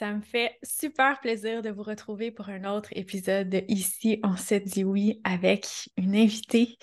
[0.00, 4.34] Ça me fait super plaisir de vous retrouver pour un autre épisode de Ici, on
[4.34, 5.66] se dit oui avec
[5.98, 6.78] une invitée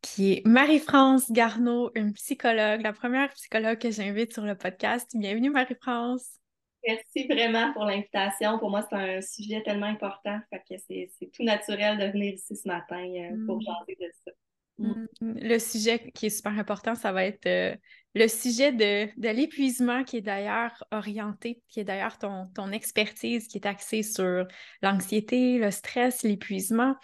[0.00, 5.08] qui est Marie-France Garneau, une psychologue, la première psychologue que j'invite sur le podcast.
[5.14, 6.40] Bienvenue Marie-France.
[6.84, 8.58] Merci vraiment pour l'invitation.
[8.58, 10.40] Pour moi, c'est un sujet tellement important.
[10.50, 14.04] que c'est, tout naturel de venir ici ce matin euh, pour parler mm.
[14.04, 14.32] de ça.
[14.78, 15.06] Mm.
[15.20, 15.48] Mm.
[15.48, 17.76] Le sujet qui est super important, ça va être euh,
[18.14, 23.66] le sujet de, l'épuisement qui est d'ailleurs orienté, qui est d'ailleurs ton, expertise, qui est
[23.66, 24.46] axée sur
[24.82, 26.94] l'anxiété, le stress, l'épuisement.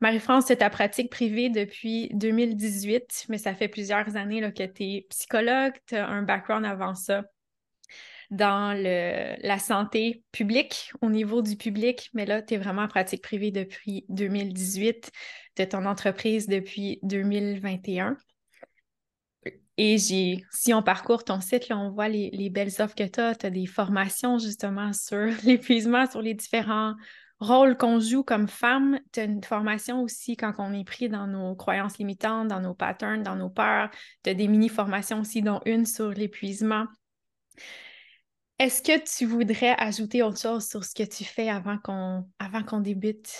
[0.00, 4.82] Marie-France, c'est ta pratique privée depuis 2018, mais ça fait plusieurs années là, que tu
[4.82, 7.22] es psychologue, tu as un background avant ça
[8.30, 13.22] dans la santé publique, au niveau du public, mais là, tu es vraiment en pratique
[13.22, 15.10] privée depuis 2018,
[15.58, 18.16] de ton entreprise depuis 2021.
[19.78, 23.20] Et j'ai, si on parcourt ton site, on voit les, les belles offres que tu
[23.20, 23.34] as.
[23.34, 26.94] Tu as des formations justement sur l'épuisement, sur les différents
[27.42, 29.00] rôles qu'on joue comme femme.
[29.12, 32.74] Tu as une formation aussi quand on est pris dans nos croyances limitantes, dans nos
[32.74, 33.90] patterns, dans nos peurs.
[34.22, 36.86] Tu as des mini-formations aussi, dont une sur l'épuisement.
[38.58, 42.62] Est-ce que tu voudrais ajouter autre chose sur ce que tu fais avant qu'on avant
[42.62, 43.32] qu'on débute?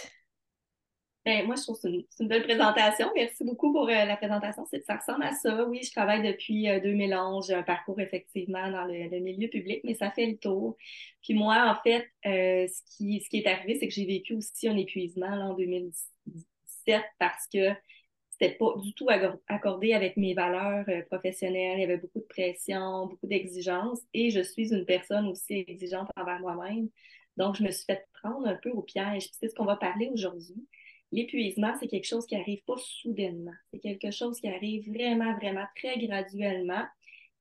[1.25, 3.09] Ben, moi, je trouve que c'est une, belle présentation.
[3.15, 4.67] Merci beaucoup pour euh, la présentation.
[4.85, 5.65] Ça ressemble à ça.
[5.69, 7.45] Oui, je travaille depuis 2011.
[7.45, 10.77] Euh, J'ai un parcours effectivement dans le, milieu public, mais ça fait le tour.
[11.23, 14.77] Puis moi, en fait, euh, ce, qui, est arrivé, c'est que j'ai vécu aussi un
[14.77, 17.69] épuisement en 2017 parce que
[18.31, 19.07] c'était pas du tout
[19.47, 21.79] accordé avec mes valeurs professionnelles.
[21.79, 26.09] Il y avait beaucoup de pression, beaucoup d'exigences et je suis une personne aussi exigeante
[26.17, 26.89] envers moi-même.
[27.37, 29.29] Donc, je me suis fait prendre un peu au piège.
[29.39, 30.67] C'est ce qu'on va parler aujourd'hui.
[31.13, 33.55] L'épuisement, c'est quelque chose qui n'arrive pas soudainement.
[33.73, 36.85] C'est quelque chose qui arrive vraiment, vraiment très graduellement.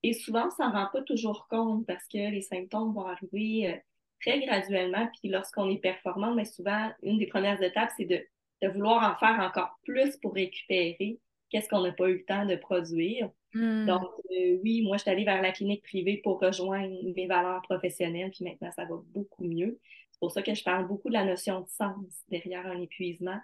[0.04, 3.78] Et souvent, on s'en rend pas toujours compte parce que les symptômes vont arriver euh,
[4.22, 5.08] très graduellement.
[5.20, 8.22] Puis lorsqu'on est performant, mais souvent, une des premières étapes, c'est de
[8.62, 12.46] de vouloir en faire encore plus pour récupérer qu'est-ce qu'on n'a pas eu le temps
[12.46, 13.30] de produire.
[13.54, 13.86] Hmm.
[13.86, 17.62] Donc, euh, oui, moi, je suis allée vers la clinique privée pour rejoindre mes valeurs
[17.64, 19.80] professionnelles, puis maintenant, ça va beaucoup mieux.
[20.12, 23.40] C'est pour ça que je parle beaucoup de la notion de sens derrière un épuisement.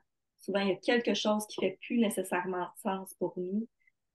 [0.47, 3.68] Souvent, il y a quelque chose qui ne fait plus nécessairement sens pour nous,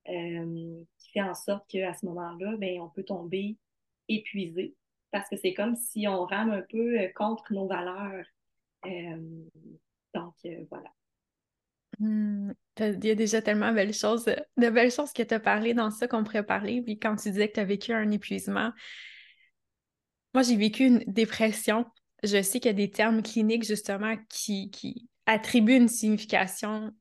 [0.08, 3.58] euh, qui fait en sorte qu'à ce moment-là, ben, on peut tomber
[4.08, 4.74] épuisé,
[5.10, 8.24] parce que c'est comme si on rame un peu euh, contre nos valeurs.
[10.14, 10.90] Donc, euh, voilà.
[11.98, 15.40] Hmm, il y a déjà tellement de belles choses, de belles choses que tu as
[15.40, 16.80] parlé dans ça qu'on pourrait parler.
[16.80, 18.72] Puis quand tu disais que tu as vécu un épuisement,
[20.34, 21.84] moi, j'ai vécu une dépression.
[22.22, 26.92] Je sais qu'il y a des termes cliniques, justement, qui, qui attribuent une signification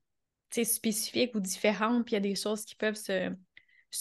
[0.51, 2.05] spécifique ou différente.
[2.05, 3.31] Puis il y a des choses qui peuvent se,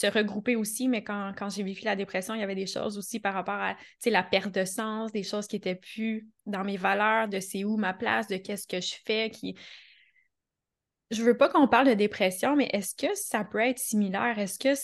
[0.07, 3.35] regrouper aussi, mais quand, j'ai vécu la dépression, il y avait des choses aussi par
[3.35, 3.77] rapport à
[4.07, 7.77] la perte de sens, des choses qui n'étaient plus dans mes valeurs, de c'est où
[7.77, 9.31] ma place, de qu'est-ce que je fais.
[9.31, 9.57] Qui...
[11.11, 14.39] Je veux pas qu'on parle de dépression, mais est-ce que ça peut être similaire?
[14.39, 14.81] Est-ce que,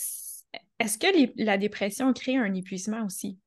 [0.79, 3.39] est-ce que la dépression crée un épuisement aussi?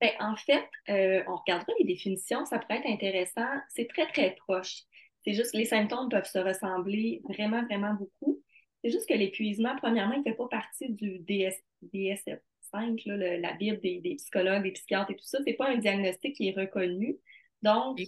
[0.00, 3.46] Ben, en fait, euh, on regardera les définitions, ça pourrait être intéressant.
[3.68, 4.82] C'est très, très proche.
[5.24, 8.42] C'est juste que les symptômes peuvent se ressembler vraiment, vraiment beaucoup.
[8.84, 11.54] C'est juste que l'épuisement, premièrement, il ne fait pas partie du DS,
[11.92, 13.02] DSF-5,
[13.40, 15.38] la Bible des, psychologues, des psychiatres et tout ça.
[15.38, 17.16] Ce n'est pas un diagnostic qui est reconnu.
[17.62, 17.98] Donc,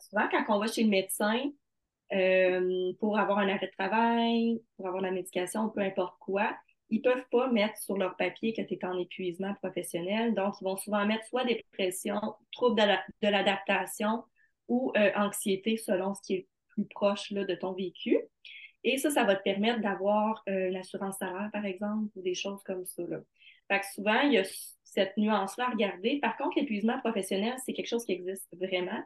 [0.00, 1.50] souvent, quand on va chez le médecin,
[2.12, 6.56] euh, pour avoir un arrêt de travail, pour avoir la médication, peu importe quoi,
[6.90, 10.34] ils peuvent pas mettre sur leur papier que tu es en épuisement professionnel.
[10.34, 12.20] Donc, ils vont souvent mettre soit dépression,
[12.52, 14.24] trouble de l'adaptation
[14.68, 18.18] ou euh, anxiété selon ce qui est plus proche là, de ton vécu.
[18.84, 22.62] Et ça, ça va te permettre d'avoir euh, l'assurance salaire, par exemple, ou des choses
[22.62, 23.02] comme ça.
[23.08, 23.18] Là.
[23.68, 24.44] Fait que souvent, il y a
[24.84, 26.20] cette nuance-là à regarder.
[26.20, 29.02] Par contre, l'épuisement professionnel, c'est quelque chose qui existe vraiment.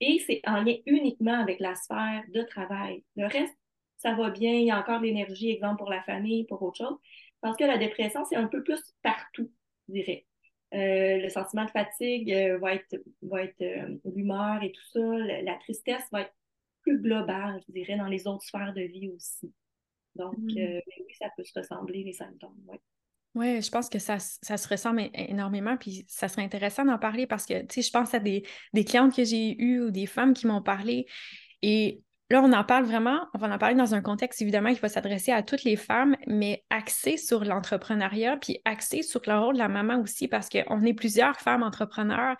[0.00, 3.04] Et c'est en lien uniquement avec la sphère de travail.
[3.16, 3.54] Le reste,
[4.00, 6.78] ça va bien, il y a encore de l'énergie, exemple pour la famille, pour autre
[6.78, 6.96] chose.
[7.40, 9.50] Parce que la dépression, c'est un peu plus partout,
[9.88, 10.26] je dirais.
[10.72, 13.62] Euh, le sentiment de fatigue euh, va être, va être
[14.04, 15.00] l'humeur et tout ça.
[15.00, 16.34] la tristesse va être
[16.82, 19.52] plus global, je dirais, dans les autres sphères de vie aussi.
[20.14, 20.58] Donc, mm.
[20.58, 22.78] euh, oui, ça peut se ressembler, les symptômes, oui.
[23.36, 27.28] Oui, je pense que ça, ça, se ressemble énormément, puis ça serait intéressant d'en parler
[27.28, 28.42] parce que, tu sais, je pense à des,
[28.72, 31.06] des clientes que j'ai eues ou des femmes qui m'ont parlé
[31.62, 34.80] et là, on en parle vraiment, on va en parler dans un contexte évidemment qui
[34.80, 39.54] va s'adresser à toutes les femmes, mais axé sur l'entrepreneuriat, puis axé sur le rôle
[39.54, 42.36] de la maman aussi parce qu'on est plusieurs femmes entrepreneurs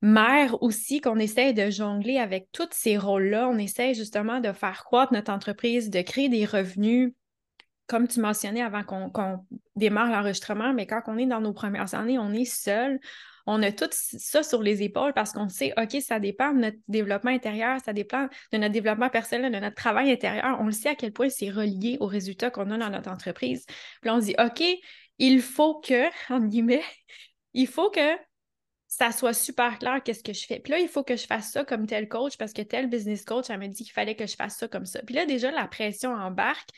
[0.00, 3.48] mère aussi, qu'on essaie de jongler avec tous ces rôles-là.
[3.48, 7.12] On essaie justement de faire croître notre entreprise, de créer des revenus,
[7.86, 12.18] comme tu mentionnais avant qu'on démarre l'enregistrement, mais quand on est dans nos premières années,
[12.18, 13.00] on est seul.
[13.50, 16.76] On a tout ça sur les épaules parce qu'on sait, OK, ça dépend de notre
[16.86, 20.58] développement intérieur, ça dépend de notre développement personnel, de notre travail intérieur.
[20.60, 23.64] On le sait à quel point c'est relié aux résultats qu'on a dans notre entreprise.
[24.02, 24.62] Puis on se dit, OK,
[25.16, 26.84] il faut que, en guillemets,
[27.54, 28.18] il faut que
[28.86, 30.60] ça soit super clair qu'est-ce que je fais.
[30.60, 33.24] Puis là, il faut que je fasse ça comme tel coach parce que tel business
[33.24, 35.00] coach, elle m'a dit qu'il fallait que je fasse ça comme ça.
[35.00, 36.68] Puis là, déjà, la pression embarque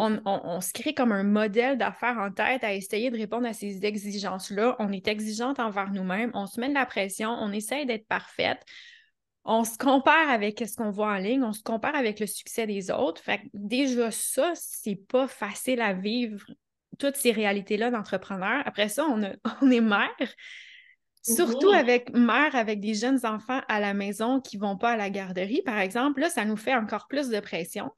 [0.00, 3.84] on, se crée comme un modèle d'affaires en tête à essayer de répondre à ces
[3.84, 4.76] exigences-là.
[4.78, 8.62] On est exigeante envers nous-mêmes, on se met de la pression, on essaye d'être parfaite.
[9.44, 12.66] On se compare avec ce qu'on voit en ligne, on se compare avec le succès
[12.66, 13.22] des autres.
[13.22, 16.44] Fait déjà, ça, c'est pas facile à vivre,
[16.98, 18.62] toutes ces réalités-là d'entrepreneur.
[18.66, 19.20] Après ça, on,
[19.62, 20.34] on est mère,
[21.22, 24.96] Surtout avec mère avec des jeunes enfants à la maison qui ne vont pas à
[24.96, 27.90] la garderie, par exemple, là, ça nous fait encore plus de pression.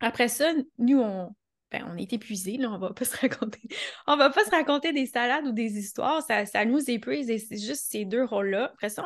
[0.00, 1.34] Après ça, nous, on,
[1.70, 3.60] ben, on est épuisés, là, on va pas se raconter.
[4.06, 7.38] On va pas se raconter des salades ou des histoires, ça, ça nous épuise et
[7.38, 8.70] c'est juste ces deux rôles-là.
[8.74, 9.04] Après ça,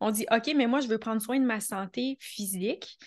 [0.00, 2.98] on, dit OK, mais moi, je veux prendre soin de ma santé physique,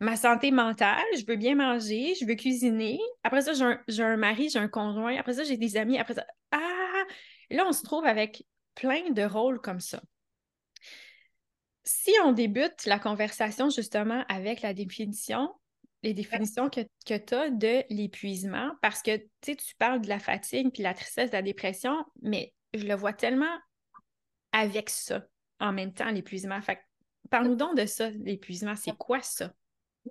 [0.00, 2.98] ma santé mentale, je veux bien manger, je veux cuisiner.
[3.22, 5.16] Après ça, j'ai un, un, mari, j'ai un conjoint.
[5.16, 5.98] Après ça, j'ai des amis.
[5.98, 7.04] Après ça, ah!
[7.50, 8.44] Là, on se trouve avec
[8.74, 10.00] plein de rôles comme ça.
[11.82, 15.50] Si on débute la conversation justement avec la définition,
[16.02, 20.72] les définitions que, que tu as de l'épuisement parce que tu parles de la fatigue
[20.72, 23.58] puis la tristesse, de la dépression, mais je le vois tellement
[24.52, 25.22] avec ça
[25.60, 26.58] en même temps, l'épuisement.
[27.30, 28.74] Parle-nous donc de ça, l'épuisement.
[28.76, 29.52] C'est quoi ça?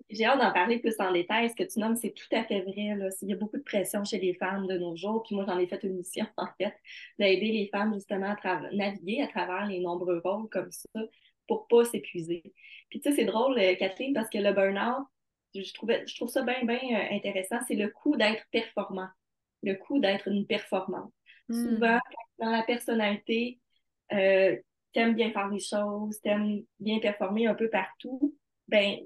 [0.09, 1.49] J'ai hâte d'en parler plus en détail.
[1.49, 2.95] Ce que tu nommes, c'est tout à fait vrai.
[2.95, 3.09] Là.
[3.21, 5.23] Il y a beaucoup de pression chez les femmes de nos jours.
[5.23, 6.75] Puis moi, j'en ai fait une mission, en fait,
[7.17, 10.87] d'aider les femmes justement à naviguer à travers les nombreux rôles comme ça
[11.47, 12.43] pour pas s'épuiser.
[12.89, 15.07] Puis tu sais, c'est drôle, euh, Catherine, parce que le burn-out,
[15.55, 19.07] je, trouvais, je trouve ça bien, bien euh, intéressant, c'est le coût d'être performant,
[19.63, 21.11] le coût d'être une performante.
[21.47, 21.53] Hmm.
[21.53, 21.99] Souvent,
[22.39, 23.59] dans la personnalité,
[24.13, 24.55] euh,
[24.93, 28.35] t'aimes bien faire les choses, t'aimes bien performer un peu partout,
[28.67, 28.97] ben,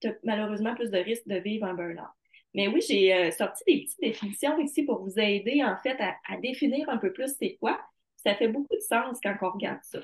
[0.00, 2.08] t'as malheureusement plus de risques de vivre un burn-out.
[2.54, 6.36] Mais oui, j'ai euh, sorti des petites définitions ici pour vous aider, en fait, à,
[6.38, 7.80] définir un peu plus c'est quoi.
[8.16, 10.00] Ça fait beaucoup de sens quand on regarde ça.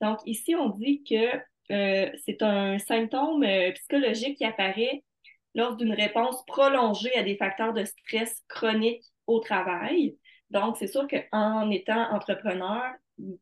[0.00, 1.36] Donc, ici, on dit que
[1.72, 3.44] euh, c'est un symptôme
[3.74, 5.02] psychologique qui apparaît
[5.54, 10.16] lors d'une réponse prolongée à des facteurs de stress chronique au travail.
[10.50, 12.82] Donc, c'est sûr qu'en étant entrepreneur,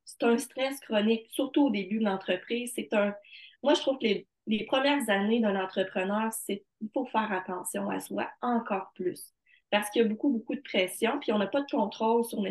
[0.04, 2.72] c'est un stress chronique, surtout au début de l'entreprise.
[2.74, 3.14] C'est un.
[3.62, 7.88] Moi, je trouve que les, les premières années d'un entrepreneur, c'est il faut faire attention
[7.90, 9.34] à soi encore plus.
[9.70, 12.42] Parce qu'il y a beaucoup, beaucoup de pression, puis on n'a pas de contrôle sur,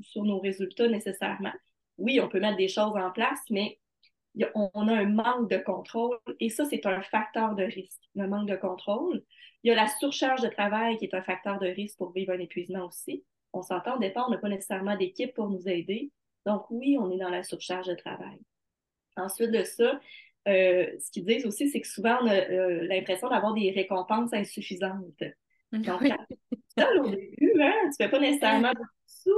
[0.00, 1.52] sur nos résultats nécessairement.
[1.96, 3.78] Oui, on peut mettre des choses en place, mais
[4.54, 8.48] on a un manque de contrôle et ça, c'est un facteur de risque, le manque
[8.48, 9.22] de contrôle.
[9.62, 12.32] Il y a la surcharge de travail qui est un facteur de risque pour vivre
[12.32, 13.24] un épuisement aussi.
[13.52, 16.10] On s'entend, au départ, on n'a pas nécessairement d'équipe pour nous aider.
[16.44, 18.38] Donc oui, on est dans la surcharge de travail.
[19.16, 19.98] Ensuite de ça,
[20.48, 24.32] euh, ce qu'ils disent aussi, c'est que souvent, on a euh, l'impression d'avoir des récompenses
[24.32, 25.22] insuffisantes.
[25.72, 26.02] Donc,
[26.78, 29.32] au début, hein, tu ne fais pas nécessairement de sous,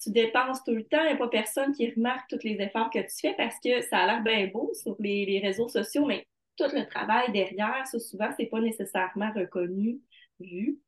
[0.00, 2.90] tu dépenses tout le temps, il n'y a pas personne qui remarque tous les efforts
[2.90, 6.26] que tu fais parce que ça a l'air bien beau sur les, réseaux sociaux, mais
[6.56, 10.00] tout le travail derrière, ça, souvent, ce n'est pas nécessairement reconnu,
[10.40, 10.78] vu.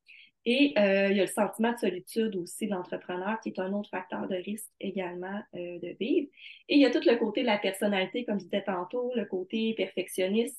[0.46, 3.72] Et euh, il y a le sentiment de solitude aussi de l'entrepreneur, qui est un
[3.74, 6.28] autre facteur de risque également euh, de vivre.
[6.68, 9.26] Et il y a tout le côté de la personnalité, comme je disais tantôt, le
[9.26, 10.58] côté perfectionniste.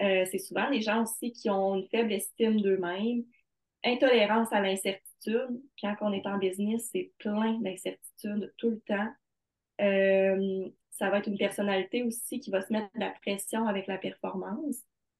[0.00, 3.24] Euh, c'est souvent des gens aussi qui ont une faible estime d'eux-mêmes,
[3.84, 9.08] intolérance à l'incertitude quand on est en business, c'est plein d'incertitudes tout le temps.
[9.80, 13.86] Euh, ça va être une personnalité aussi qui va se mettre de la pression avec
[13.86, 14.78] la performance.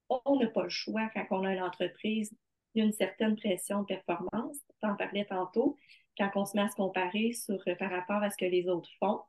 [0.09, 2.33] On n'a pas le choix quand on a une entreprise.
[2.75, 4.59] Il y a une certaine pression de performance.
[4.81, 5.77] Tu en parlais tantôt,
[6.17, 8.91] quand on se met à se comparer sur, par rapport à ce que les autres
[8.99, 9.21] font.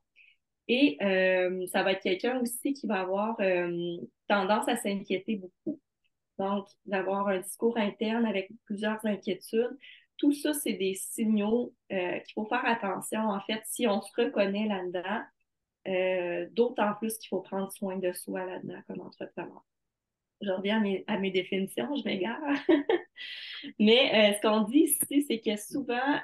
[0.67, 3.97] Et euh, ça va être quelqu'un aussi qui va avoir euh,
[4.27, 5.79] tendance à s'inquiéter beaucoup.
[6.37, 9.77] Donc, d'avoir un discours interne avec plusieurs inquiétudes
[10.19, 13.21] tout ça, c'est des signaux euh, qu'il faut faire attention.
[13.21, 15.21] En fait, si on se reconnaît là-dedans,
[15.87, 19.65] euh, d'autant plus qu'il faut prendre soin de soi là-dedans comme entrepreneur.
[20.41, 22.39] Je reviens à mes, définitions, je m'égare.
[23.79, 26.19] Mais euh, ce qu'on dit ici, c'est que souvent,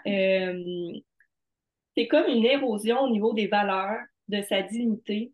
[1.96, 5.34] c'est comme une érosion au niveau des valeurs, de sa dignité,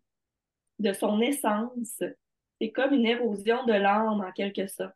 [0.78, 2.02] de son essence.
[2.60, 4.94] C'est comme une érosion de l'âme en quelque sorte.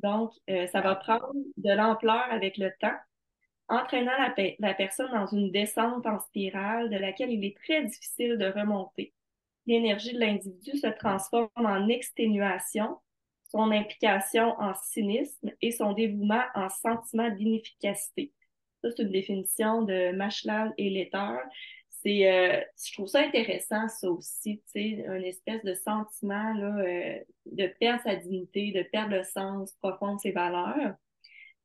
[0.00, 2.96] Donc, euh, ça va prendre de l'ampleur avec le temps,
[3.68, 4.12] entraînant
[4.58, 9.14] la, personne dans une descente en spirale de laquelle il est très difficile de remonter.
[9.66, 12.98] L'énergie de l'individu se transforme en exténuation,
[13.50, 18.32] son implication en cynisme et son dévouement en sentiment d'inefficacité.
[18.82, 21.36] Ça, c'est une définition de Machlal et Letter.
[22.06, 26.76] C'est, euh, je trouve ça intéressant, ça aussi, tu sais, un espèce de sentiment là,
[26.78, 30.94] euh, de perdre sa dignité, de perdre le sens profond de ses valeurs.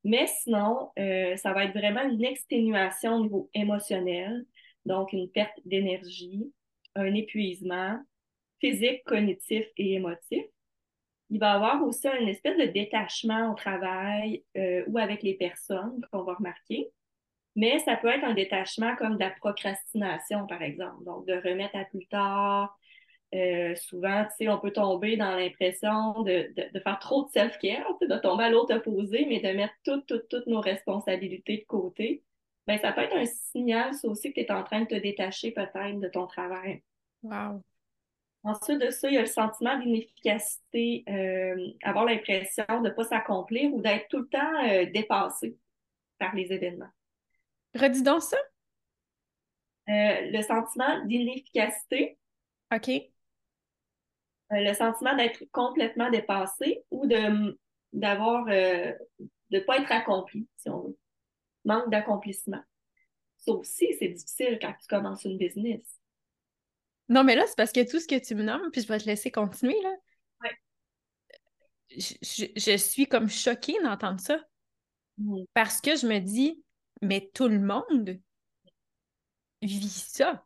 [0.03, 4.47] Mais sinon, euh, ça va être vraiment une exténuation au niveau émotionnel,
[4.87, 6.51] donc une perte d'énergie,
[6.95, 7.99] un épuisement
[8.59, 10.43] physique, cognitif et émotif.
[11.29, 14.43] Il va y avoir aussi une espèce de détachement au travail
[14.87, 16.91] ou avec les personnes qu'on va remarquer.
[17.55, 21.03] Mais ça peut être un détachement comme de la procrastination, par exemple.
[21.03, 22.77] Donc, de remettre à plus tard.
[23.33, 27.29] Euh, souvent, tu sais, on peut tomber dans l'impression de, de, de, faire trop de
[27.29, 31.65] self-care, de tomber à l'autre opposé, mais de mettre toutes, toutes, toutes nos responsabilités de
[31.65, 32.23] côté.
[32.67, 34.95] Bien, ça peut être un signal, ça aussi, que tu es en train de te
[34.95, 36.83] détacher peut-être de ton travail.
[37.23, 37.61] Wow.
[38.43, 43.03] Ensuite de ça, il y a le sentiment d'inefficacité, euh, avoir l'impression de ne pas
[43.03, 45.57] s'accomplir ou d'être tout le temps euh, dépassé
[46.17, 46.89] par les événements.
[47.75, 48.37] Redis donc ça.
[49.89, 52.17] Euh, le sentiment d'inefficacité.
[52.73, 52.89] OK.
[54.51, 57.57] le sentiment d'être complètement dépassé ou de
[57.93, 58.95] d'avoir de
[59.51, 60.97] ne pas être accompli, si on veut.
[61.65, 62.63] Manque d'accomplissement.
[63.37, 65.81] Ça aussi, c'est difficile quand tu commences une business.
[67.09, 68.99] Non, mais là, c'est parce que tout ce que tu me nommes, puis je vais
[68.99, 69.93] te laisser continuer, là.
[70.41, 70.57] Ouais.
[71.89, 74.39] Je, je, suis comme choquée d'entendre ça.
[75.17, 75.43] Mm.
[75.53, 76.63] Parce que je me dis,
[77.01, 78.19] mais tout le monde
[79.61, 80.45] vit ça.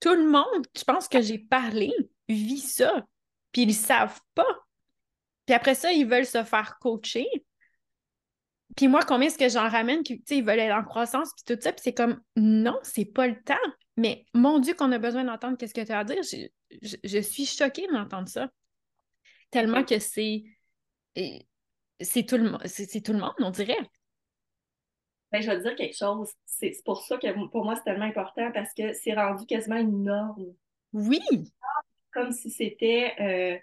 [0.00, 1.92] Tout le monde, je pense que j'ai parlé,
[2.28, 3.06] vit ça.
[3.52, 4.46] Puis ils savent pas.
[5.46, 7.28] Puis après ça, ils veulent se faire coacher.
[8.76, 11.72] Puis moi, combien est-ce que j'en ramène ils veulent être en croissance, puis tout ça,
[11.72, 13.54] puis c'est comme, non, c'est pas le temps.
[13.96, 16.22] Mais mon Dieu, qu'on a besoin d'entendre qu'est-ce que tu as à dire.
[16.22, 18.48] Je, je, suis choquée d'entendre ça.
[19.50, 20.44] Tellement que c'est.
[22.00, 23.78] C'est tout, le, c'est tout le monde, on dirait.
[25.32, 26.30] Ben, je vais te dire quelque chose.
[26.44, 30.04] C'est pour ça que pour moi, c'est tellement important parce que c'est rendu quasiment une
[30.04, 30.54] norme.
[30.92, 31.20] Oui.
[32.12, 33.58] Comme si c'était euh,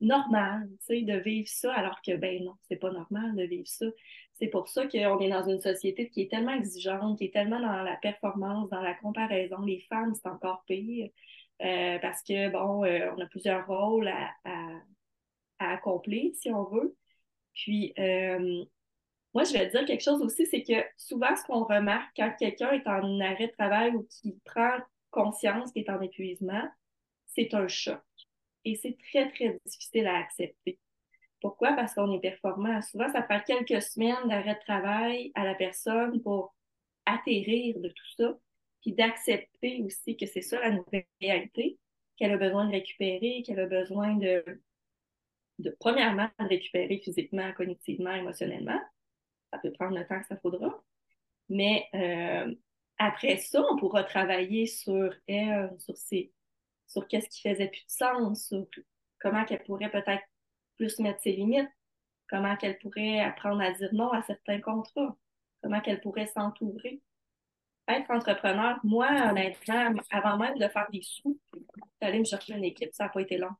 [0.00, 3.66] normal, tu sais, de vivre ça, alors que, ben non, c'est pas normal de vivre
[3.66, 3.86] ça.
[4.34, 7.60] C'est pour ça qu'on est dans une société qui est tellement exigeante, qui est tellement
[7.60, 9.60] dans la performance, dans la comparaison.
[9.62, 11.10] Les femmes, c'est encore pire.
[11.62, 16.96] Euh, parce que, bon, euh, on a plusieurs rôles à, à, accomplir, si on veut.
[17.52, 17.92] Puis,
[19.34, 22.72] moi, je vais dire quelque chose aussi, c'est que souvent, ce qu'on remarque quand quelqu'un
[22.72, 24.78] est en arrêt de travail ou qui prend
[25.10, 26.68] conscience qu'il est en épuisement,
[27.26, 28.02] c'est un choc.
[28.64, 30.78] Et c'est très, très difficile à accepter.
[31.40, 31.72] Pourquoi?
[31.74, 32.82] Parce qu'on est performant.
[32.82, 36.54] Souvent, ça prend quelques semaines d'arrêt de travail à la personne pour
[37.06, 38.36] atterrir de tout ça,
[38.82, 41.78] puis d'accepter aussi que c'est ça la nouvelle réalité,
[42.16, 44.44] qu'elle a besoin de récupérer, qu'elle a besoin de,
[45.60, 48.80] de, premièrement, de récupérer physiquement, cognitivement, émotionnellement.
[49.52, 50.82] Ça peut prendre le temps que ça faudra.
[51.48, 52.54] Mais euh,
[52.98, 56.32] après ça, on pourra travailler sur elle, sur ses,
[56.86, 58.66] sur qu'est-ce qui faisait plus de sens, sur
[59.20, 60.24] comment qu'elle pourrait peut-être
[60.76, 61.70] plus mettre ses limites,
[62.28, 65.16] comment qu'elle pourrait apprendre à dire non à certains contrats,
[65.62, 67.00] comment qu'elle pourrait s'entourer.
[67.88, 71.38] Être entrepreneur, moi, honnêtement, avant même de faire des sous,
[72.00, 73.50] d'aller me chercher une équipe, ça n'a pas été long.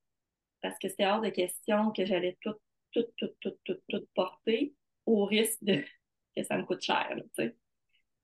[0.63, 2.55] Parce que c'était hors de question que j'allais tout,
[2.93, 4.75] tout, tout, tout, tout, tout porter
[5.11, 5.83] au risque de
[6.37, 7.15] que ça me coûte cher.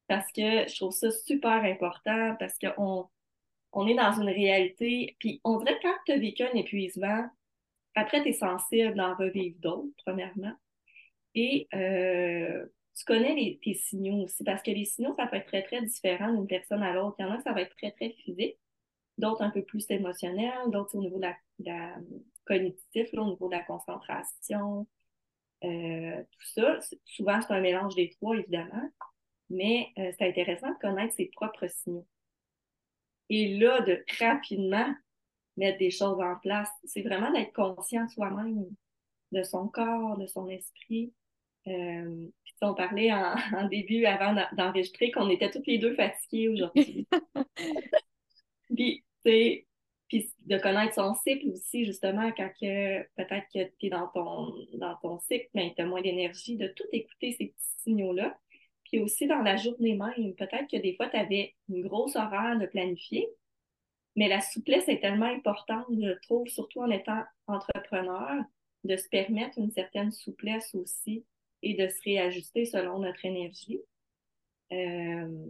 [0.06, 3.08] parce que je trouve ça super important parce qu'on
[3.72, 5.16] on est dans une réalité.
[5.18, 7.28] Puis on dirait que quand tu as vécu un épuisement,
[7.96, 10.52] après, tu es sensible d'en revivre d'autres, premièrement.
[11.34, 15.46] Et euh, tu connais les, tes signaux aussi, parce que les signaux, ça peut être
[15.46, 17.16] très, très différent d'une personne à l'autre.
[17.18, 18.58] Il y en a ça va être très, très physique,
[19.18, 21.26] d'autres un peu plus émotionnels, d'autres au niveau de
[21.58, 21.96] la,
[22.44, 24.86] cognitif, au niveau de la concentration,
[25.64, 26.78] euh, tout ça.
[27.04, 28.90] Souvent, c'est un mélange des trois, évidemment,
[29.50, 32.06] mais euh, c'est intéressant de connaître ses propres signaux.
[33.28, 34.94] Et là, de rapidement
[35.56, 38.66] mettre des choses en place, c'est vraiment d'être conscient soi-même
[39.32, 41.12] de son corps, de son esprit.
[41.66, 42.28] Euh,
[42.62, 43.34] on parlait en,
[43.70, 47.08] début, avant d'enregistrer, qu'on était toutes les deux fatiguées aujourd'hui.
[48.74, 49.04] puis,
[50.08, 54.96] puis de connaître son cycle aussi, justement, quand peut-être que tu es dans ton, dans
[55.02, 58.38] ton cycle, mais tu as moins d'énergie, de tout écouter ces petits signaux-là.
[58.84, 62.56] Puis aussi dans la journée même, peut-être que des fois, tu avais une grosse horaire
[62.58, 63.28] de planifier,
[64.14, 68.44] mais la souplesse est tellement importante, je trouve, surtout en étant entrepreneur,
[68.84, 71.24] de se permettre une certaine souplesse aussi
[71.62, 73.80] et de se réajuster selon notre énergie.
[74.72, 75.46] Euh,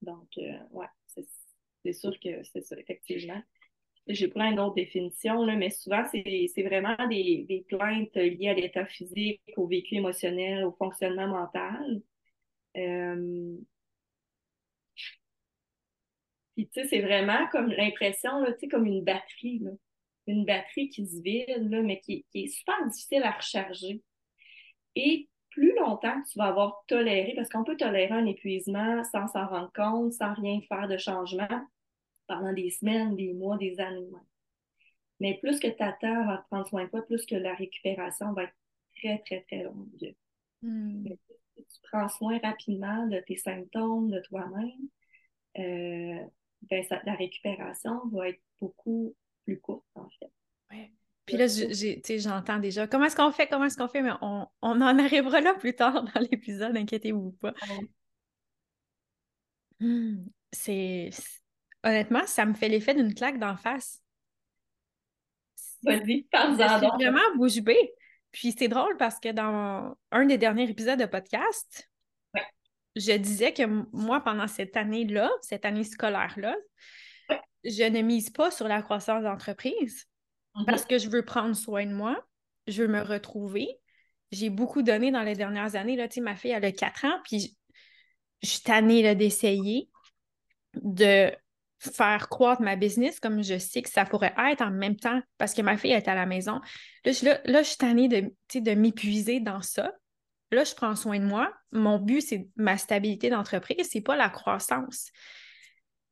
[0.00, 3.40] donc, euh, ouais, c'est sûr que c'est ça, effectivement.
[4.08, 8.86] J'ai plein d'autres définitions, là, mais souvent, c'est vraiment des, des, plaintes liées à l'état
[8.86, 12.02] physique, au vécu émotionnel, au fonctionnement mental.
[12.76, 13.56] Euh...
[16.54, 19.72] Puis, tu sais, c'est vraiment comme l'impression, tu sais, comme une batterie, là.
[20.28, 24.02] Une batterie qui se vide, là, mais qui, qui est super difficile à recharger.
[24.96, 29.46] Et plus longtemps tu vas avoir toléré, parce qu'on peut tolérer un épuisement sans s'en
[29.46, 31.48] rendre compte, sans rien faire de changement,
[32.26, 34.10] pendant des semaines, des mois, des années.
[35.20, 38.32] Mais plus que tu attends avant de prendre soin de toi, plus que la récupération
[38.32, 38.54] va être
[38.96, 40.14] très, très, très longue.
[40.62, 41.06] Hmm.
[41.56, 44.88] Si tu prends soin rapidement de tes symptômes, de toi-même,
[45.58, 46.26] euh,
[46.62, 49.14] ben, la récupération va être beaucoup
[49.44, 50.30] plus courte, en fait.
[50.70, 50.92] Ouais.
[51.24, 51.46] Puis là,
[52.18, 55.40] j'entends déjà comment est-ce qu'on fait, comment est-ce qu'on fait, mais on, on, en arrivera
[55.40, 57.54] là plus tard dans l'épisode, inquiétez-vous pas.
[59.78, 60.24] Hmm.
[60.52, 61.10] c'est
[61.84, 64.02] honnêtement, ça me fait l'effet d'une claque d'en face.
[65.82, 67.94] Vas-y, parle vraiment bouche bée.
[68.32, 71.88] Puis c'est drôle parce que dans un des derniers épisodes de podcast,
[72.94, 76.56] je disais que moi, pendant cette année-là, cette année scolaire-là,
[77.64, 80.06] je ne mise pas sur la croissance d'entreprise
[80.54, 80.64] mm-hmm.
[80.66, 82.22] parce que je veux prendre soin de moi,
[82.66, 83.68] je veux me retrouver.
[84.32, 85.96] J'ai beaucoup donné dans les dernières années.
[85.96, 87.56] Là, ma fille, elle a 4 ans, puis
[88.42, 89.88] je suis tannée d'essayer
[90.74, 91.32] de
[91.78, 95.54] faire croître ma business comme je sais que ça pourrait être en même temps parce
[95.54, 96.60] que ma fille est à la maison.
[97.04, 99.92] Là, je, là, je suis tannée de, de m'épuiser dans ça.
[100.52, 101.52] Là, je prends soin de moi.
[101.72, 105.10] Mon but, c'est ma stabilité d'entreprise, c'est pas la croissance.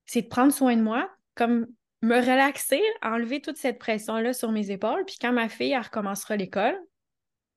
[0.06, 1.66] C'est de prendre soin de moi, comme
[2.02, 5.04] me relaxer, enlever toute cette pression-là sur mes épaules.
[5.06, 6.76] Puis quand ma fille, recommencera l'école,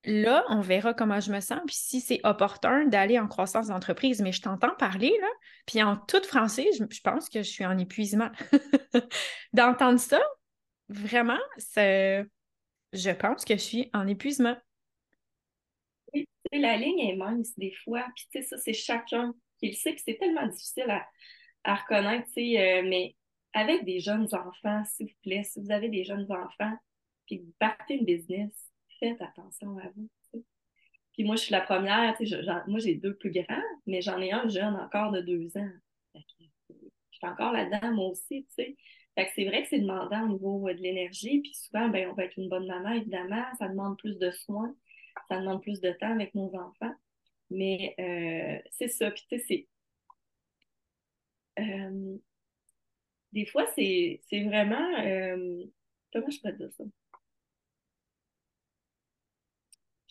[0.04, 4.20] là, on verra comment je me sens, puis si c'est opportun d'aller en croissance d'entreprise.
[4.20, 5.28] Mais je t'entends parler, là,
[5.66, 8.30] puis en tout français, je, pense que je suis en épuisement.
[9.52, 10.20] D'entendre ça,
[10.88, 14.56] vraiment, je pense que je suis en épuisement.
[16.14, 19.74] Oui, la ligne est mince des fois, puis tu sais, ça, c'est chacun qui le
[19.74, 20.90] sait que c'est tellement difficile
[21.64, 23.14] à, reconnaître, tu sais, euh, mais
[23.52, 26.74] avec des jeunes enfants, s'il vous plaît, si vous avez des jeunes enfants,
[27.26, 28.67] puis vous partez une business,
[28.98, 30.08] faites attention à vous.
[31.12, 32.16] Puis moi, je suis la première,
[32.68, 35.70] moi j'ai deux plus grands, mais j'en ai un jeune encore de deux ans.
[36.14, 40.80] Je suis encore là-dedans, moi aussi, c'est vrai que c'est demandant au niveau euh, de
[40.80, 44.30] l'énergie, puis souvent, ben, on va être une bonne maman, évidemment, ça demande plus de
[44.30, 44.74] soins,
[45.28, 46.94] ça demande plus de temps avec nos enfants.
[47.50, 49.44] Mais euh, c'est ça, puis tu sais,
[51.56, 51.62] c'est...
[51.62, 52.16] Euh,
[53.32, 54.94] des fois, c'est vraiment...
[56.12, 56.84] comment je peux dire ça?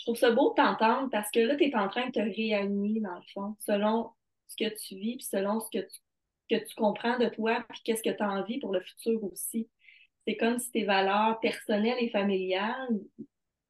[0.08, 3.02] Trouve ça beau de t'entendre parce que là, tu es en train de te réaligner,
[3.02, 4.12] dans le fond, selon
[4.48, 6.00] ce que tu vis, puis selon ce que tu,
[6.50, 9.70] que tu comprends de toi, puis qu'est-ce que tu as envie pour le futur aussi.
[10.26, 13.00] C'est comme si tes valeurs personnelles et familiales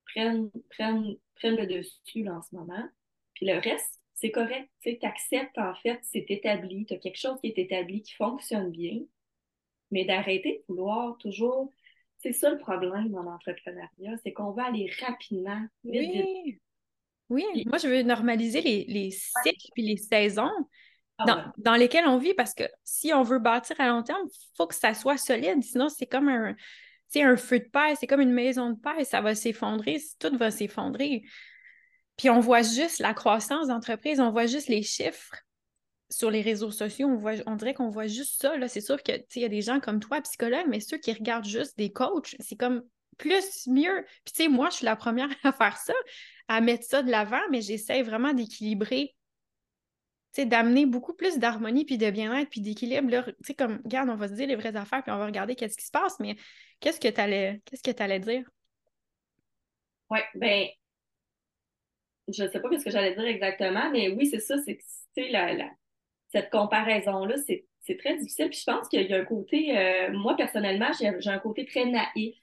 [0.06, 2.88] prennent, prennent, prennent le dessus là, en ce moment.
[3.34, 4.70] Puis le reste, c'est correct.
[4.82, 6.86] Tu acceptes, en fait, c'est établi.
[6.86, 9.00] Tu as quelque chose qui est établi, qui fonctionne bien.
[9.90, 11.72] Mais d'arrêter de vouloir toujours
[12.20, 15.62] c'est ça le problème en entrepreneuriat, c'est qu'on va aller rapidement.
[15.84, 16.60] oui.
[17.30, 20.52] Oui, moi je veux normaliser les, cycles puis les saisons
[21.18, 24.56] ah dans, lesquelles on vit parce que si on veut bâtir à long terme, il
[24.56, 25.62] faut que ça soit solide.
[25.64, 26.56] Sinon, c'est comme un,
[27.16, 30.52] un feu de paille, c'est comme une maison de paille, ça va s'effondrer, tout va
[30.52, 31.24] s'effondrer.
[32.18, 35.36] Puis on voit juste la croissance d'entreprise, on voit juste les chiffres
[36.10, 38.54] sur les réseaux sociaux, on, voit, on dirait qu'on voit juste ça.
[38.68, 41.78] C'est sûr qu'il y a des gens comme toi, psychologues, mais ceux qui regardent juste
[41.78, 42.84] des coachs, c'est comme
[43.18, 44.06] plus mieux.
[44.24, 45.94] Puis tu sais, moi, je suis la première à faire ça,
[46.48, 49.16] à mettre ça de l'avant, mais j'essaie vraiment d'équilibrer,
[50.34, 53.24] tu sais, d'amener beaucoup plus d'harmonie, puis de bien-être, puis d'équilibre.
[53.26, 55.56] Tu sais, comme, regarde, on va se dire les vraies affaires, puis on va regarder
[55.56, 56.38] qu'est-ce qui se passe, mais
[56.80, 58.50] qu'est-ce que tu allais, qu'est-ce que allais dire?
[60.10, 60.68] Oui, ben
[62.30, 65.54] je sais pas ce que j'allais dire exactement, mais oui, c'est ça, c'est que, la,
[65.54, 65.70] la
[66.30, 68.50] cette comparaison-là, c'est très difficile.
[68.50, 71.86] Puis je pense qu'il y a un côté, euh, moi personnellement, j'ai un côté très
[71.86, 72.36] naïf.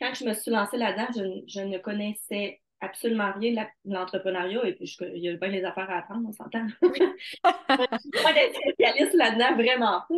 [0.00, 4.96] Quand je me suis lancée là-dedans, je, ne connaissais absolument rien de l'entrepreneuriat et puis
[5.00, 6.64] il y a bien les affaires à apprendre, on s'entend.
[6.82, 10.14] je suis pas spécialiste là-dedans, vraiment pas.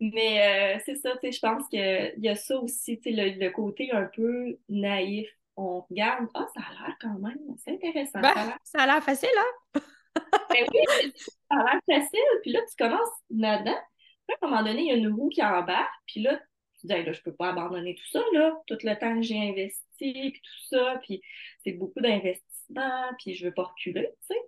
[0.00, 4.04] Mais euh, c'est ça, je pense qu'il y a ça aussi, le, le côté un
[4.04, 5.28] peu naïf.
[5.54, 8.20] On regarde, ah, ça a l'air quand même, c'est intéressant.
[8.20, 8.32] Ben,
[8.64, 9.80] ça a l'air facile, hein?
[10.14, 11.12] Ben oui,
[11.50, 12.40] ça a l'air facile.
[12.42, 13.78] Puis là, tu commences là-dedans.
[14.26, 15.92] Puis à un moment donné, il y a une roue qui embarque.
[16.06, 16.40] Puis là,
[16.80, 18.52] tu dis, là, je peux pas abandonner tout ça, là.
[18.66, 21.00] Tout le temps que j'ai investi, puis tout ça.
[21.02, 21.22] Puis
[21.64, 23.10] c'est beaucoup d'investissement.
[23.18, 24.40] Puis je veux pas reculer, tu sais.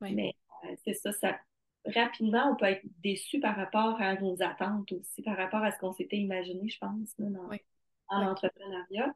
[0.00, 1.38] Mais euh, c'est ça, ça.
[1.86, 5.78] rapidement, on peut être déçu par rapport à nos attentes aussi, par rapport à ce
[5.78, 7.48] qu'on s'était imaginé, je pense, là, dans,
[8.08, 9.14] en entrepreneuriat.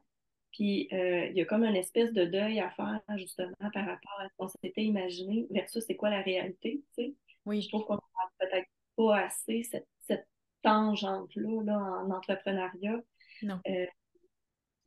[0.51, 4.19] Puis euh, il y a comme une espèce de deuil à faire justement par rapport
[4.19, 6.83] à ce qu'on s'était imaginé versus c'est quoi la réalité.
[6.95, 7.13] Tu sais?
[7.45, 7.61] Oui.
[7.61, 8.01] Je trouve qu'on n'a
[8.39, 10.27] peut-être pas assez cette, cette
[10.63, 13.01] tangente-là là, en entrepreneuriat.
[13.43, 13.59] Non.
[13.67, 13.85] Euh,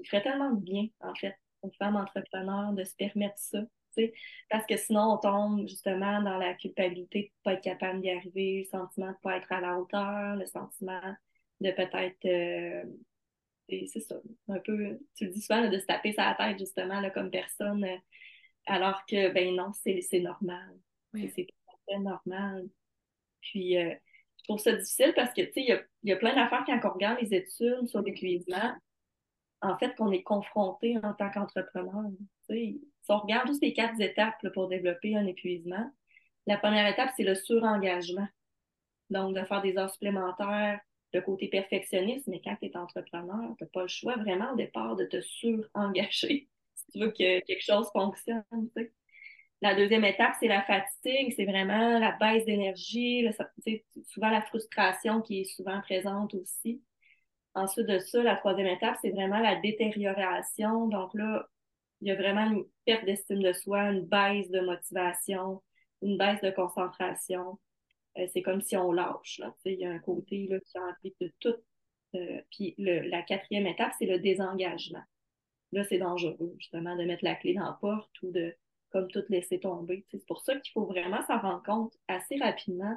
[0.01, 3.61] il ferait tellement de bien, en fait, aux femmes entrepreneurs de se permettre ça.
[3.61, 4.14] Tu sais?
[4.51, 8.11] Parce que sinon, on tombe justement dans la culpabilité de ne pas être capable d'y
[8.11, 11.01] arriver, le sentiment de ne pas être à la hauteur, le sentiment
[11.61, 12.85] de peut-être euh,
[13.87, 14.16] c'est ça,
[14.48, 17.85] un peu, tu le dis souvent, de se taper sa tête, justement, là, comme personne,
[17.85, 17.96] euh,
[18.66, 20.78] alors que, ben non, c'est normal.
[21.14, 22.68] C'est tout à fait normal.
[23.40, 23.94] Puis, euh,
[24.38, 26.64] je trouve ça difficile parce que, tu sais, il y a, y a, plein d'affaires
[26.66, 28.74] quand on regarde les études sur l'épuisement,
[29.61, 32.11] en fait, qu'on est confronté en tant qu'entrepreneur.
[32.48, 35.90] Si on regarde juste les quatre étapes pour développer un épuisement,
[36.46, 38.28] la première étape, c'est le surengagement.
[39.11, 40.80] Donc, de faire des heures supplémentaires,
[41.12, 44.57] le côté perfectionniste, mais quand tu es entrepreneur, tu n'as pas le choix vraiment au
[44.57, 48.44] départ de te surengager si tu veux que quelque chose fonctionne.
[49.61, 53.29] La deuxième étape, c'est la fatigue, c'est vraiment la baisse d'énergie,
[54.09, 56.83] souvent la frustration qui est souvent présente aussi.
[57.55, 60.88] Ensuite de ça, la troisième étape, c'est vraiment la détérioration.
[60.88, 61.46] Donc là,
[62.01, 65.62] il y a vraiment une perte d'estime de soi, une baisse de motivation,
[66.03, 67.59] une baisse de concentration.
[68.18, 69.38] Euh, c'est comme si on lâche.
[69.38, 69.55] Là.
[69.64, 71.55] Il y a un côté là, qui implique de tout.
[72.14, 75.03] Euh, puis la quatrième étape, c'est le désengagement.
[75.72, 78.55] Là, c'est dangereux, justement, de mettre la clé dans la porte ou de
[78.90, 80.05] comme tout laisser tomber.
[80.11, 82.94] C'est pour ça qu'il faut vraiment s'en rendre compte assez rapidement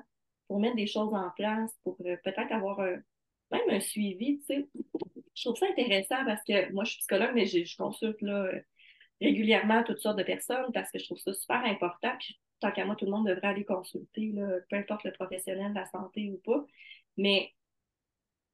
[0.47, 4.41] pour mettre des choses en place, pour euh, peut-être avoir même un suivi.
[4.49, 8.51] Je trouve ça intéressant parce que moi, je suis psychologue, mais je consulte là,
[9.21, 12.11] régulièrement toutes sortes de personnes parce que je trouve ça super important.
[12.65, 15.79] Tant qu'à moi, tout le monde devrait aller consulter, là, peu importe le professionnel de
[15.79, 16.65] la santé ou pas.
[17.17, 17.51] Mais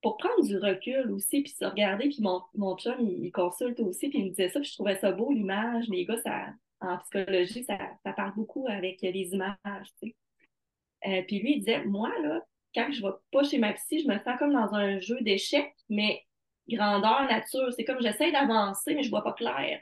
[0.02, 4.10] pour prendre du recul aussi, puis se regarder, puis mon, mon chum, il, consulte aussi,
[4.10, 5.88] puis il me disait ça, puis je trouvais ça beau, l'image.
[5.89, 6.47] Les gars, ça,
[6.80, 9.93] en psychologie, ça, ça parle beaucoup avec les images.
[10.04, 12.41] Euh, puis lui, il disait, moi, là,
[12.74, 15.76] quand je vais pas chez ma psy, je me sens comme dans un jeu d'échecs,
[15.89, 16.24] mais
[16.69, 17.71] grandeur, nature.
[17.74, 19.82] C'est comme j'essaie d'avancer, mais je vois pas clair.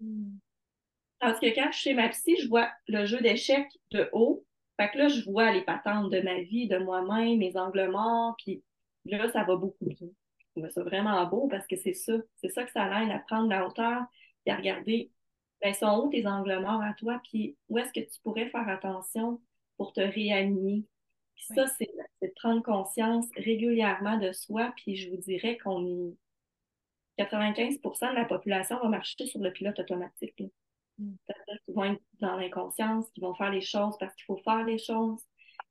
[0.00, 0.38] Mm.
[1.20, 4.44] Parce que quand je suis chez ma psy, je vois le jeu d'échecs de haut.
[4.80, 8.36] Fait que là, je vois les patentes de ma vie, de moi-même, mes angles morts,
[8.38, 8.62] puis
[9.06, 9.90] là, ça va beaucoup.
[9.90, 10.06] Je
[10.54, 12.14] trouve ça vraiment beau parce que c'est ça.
[12.36, 14.02] C'est ça que ça l'aide à prendre la hauteur
[14.46, 15.10] et à regarder,
[15.60, 18.68] ben, sont où tes angles morts à toi, puis où est-ce que tu pourrais faire
[18.68, 19.40] attention
[19.76, 20.84] pour te réaligner.
[21.34, 21.90] Puis ça, c'est
[22.22, 26.16] de prendre conscience régulièrement de soi, puis je vous dirais qu'on est
[27.18, 30.42] 95% de la population va marcher sur le pilote automatique.
[30.98, 34.78] Qu'ils vont être dans l'inconscience, qui vont faire les choses parce qu'il faut faire les
[34.78, 35.22] choses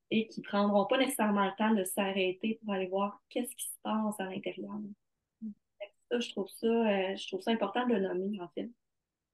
[0.09, 3.65] et qui ne prendront pas nécessairement le temps de s'arrêter pour aller voir qu'est-ce qui
[3.65, 4.79] se passe à l'intérieur.
[6.09, 8.69] Ça, je trouve ça, euh, je trouve ça important de le nommer, en fait.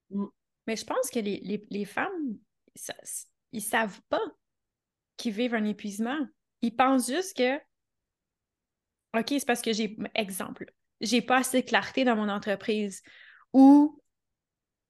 [0.10, 0.26] Mm.
[0.66, 2.38] Mais je pense que les, les, femmes,
[3.52, 4.22] ils ne savent pas
[5.18, 6.18] qu'ils vivent un épuisement.
[6.62, 7.58] Ils pensent juste que,
[9.18, 13.04] OK, c'est parce que j'ai, exemple, j'ai pas assez de clarté dans mon entreprise
[13.52, 14.02] ou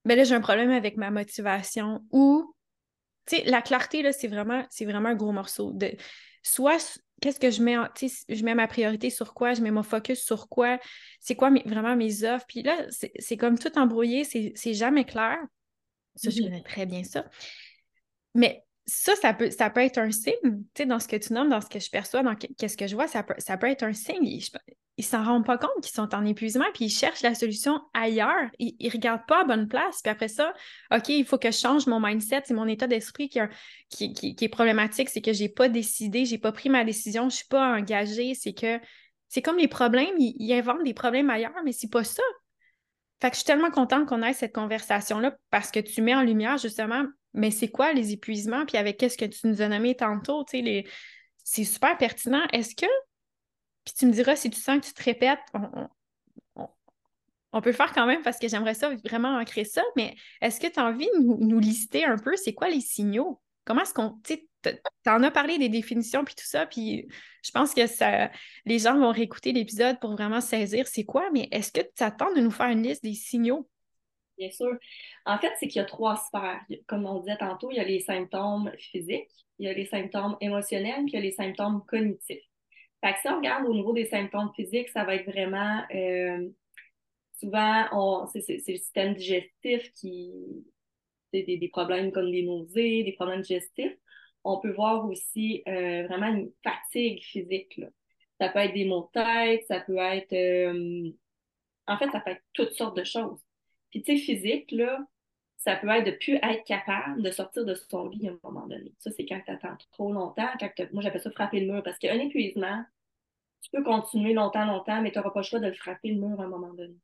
[0.05, 2.53] ben là, j'ai un problème avec ma motivation ou,
[3.25, 5.71] tu sais, la clarté, là, c'est vraiment, c'est vraiment un gros morceau.
[5.71, 5.91] De,
[6.41, 9.71] soit, qu'est-ce que je mets, tu sais, je mets ma priorité sur quoi, je mets
[9.71, 10.79] mon focus sur quoi,
[11.19, 12.45] c'est quoi vraiment mes offres.
[12.47, 15.37] Puis là, c'est comme tout embrouillé, c'est jamais clair.
[16.15, 16.43] Ça, je mm-hmm.
[16.43, 17.25] connais très bien ça.
[18.35, 21.33] Mais ça, ça peut, ça peut être un signe, tu sais, dans ce que tu
[21.33, 23.67] nommes, dans ce que je perçois, dans qu'est-ce que je vois, ça peut, ça peut
[23.67, 24.25] être un signe
[24.97, 28.49] ils s'en rendent pas compte qu'ils sont en épuisement, puis ils cherchent la solution ailleurs.
[28.59, 30.01] Ils, ne regardent pas à bonne place.
[30.03, 30.53] Puis après ça,
[30.93, 35.09] OK, il faut que je change mon mindset, c'est mon état d'esprit qui, est problématique,
[35.09, 38.35] c'est que j'ai pas décidé, j'ai pas pris ma décision, je suis pas engagée.
[38.35, 38.79] C'est que
[39.29, 42.23] c'est comme les problèmes, ils, inventent des problèmes ailleurs, mais c'est pas ça.
[43.19, 46.21] Fait que je suis tellement contente qu'on ait cette conversation-là parce que tu mets en
[46.21, 47.03] lumière justement,
[47.33, 50.57] mais c'est quoi les épuisements, puis avec qu'est-ce que tu nous as nommé tantôt, tu
[50.57, 50.87] sais, les...
[51.43, 52.43] c'est super pertinent.
[52.51, 52.85] Est-ce que
[53.85, 55.39] puis tu me diras si tu sens que tu te répètes,
[57.51, 60.59] on, peut le faire quand même parce que j'aimerais ça vraiment ancrer ça, mais est-ce
[60.59, 63.41] que tu as envie de nous, lister un peu c'est quoi les signaux?
[63.65, 64.19] Comment est-ce qu'on.
[64.23, 64.39] Tu
[65.07, 67.07] en as parlé des définitions puis tout ça, puis
[67.43, 68.31] je pense que ça,
[68.65, 72.33] les gens vont réécouter l'épisode pour vraiment saisir c'est quoi, mais est-ce que tu attends
[72.33, 73.69] de nous faire une liste des signaux?
[74.37, 74.75] Bien sûr.
[75.25, 76.61] En fait, c'est qu'il y a trois sphères.
[76.87, 80.37] Comme on disait tantôt, il y a les symptômes physiques, il y a les symptômes
[80.41, 82.43] émotionnels, puis il y a les symptômes cognitifs.
[83.03, 86.47] Fait que si on regarde au niveau des symptômes physiques, ça va être vraiment euh,
[87.37, 90.31] souvent, c'est le système digestif qui.
[91.33, 93.97] Des, des, problèmes comme des nausées, des problèmes digestifs.
[94.43, 97.75] on peut voir aussi euh, vraiment une fatigue physique.
[97.77, 97.87] Là.
[98.39, 100.31] Ça peut être des maux de tête, ça peut être...
[100.31, 101.09] Euh,
[101.87, 103.41] en fait, ça peut être toutes sortes de choses.
[103.89, 104.99] Puis, tu sais, physique, là,
[105.63, 108.67] ça peut être de plus être capable de sortir de son lit à un moment
[108.67, 108.93] donné.
[108.99, 110.49] Ça, c'est quand tu attends trop longtemps.
[110.59, 112.83] Quand moi, j'appelle ça frapper le mur parce qu'un épuisement,
[113.61, 116.19] tu peux continuer longtemps, longtemps, mais tu n'auras pas le choix de le frapper le
[116.19, 116.97] mur à un moment donné.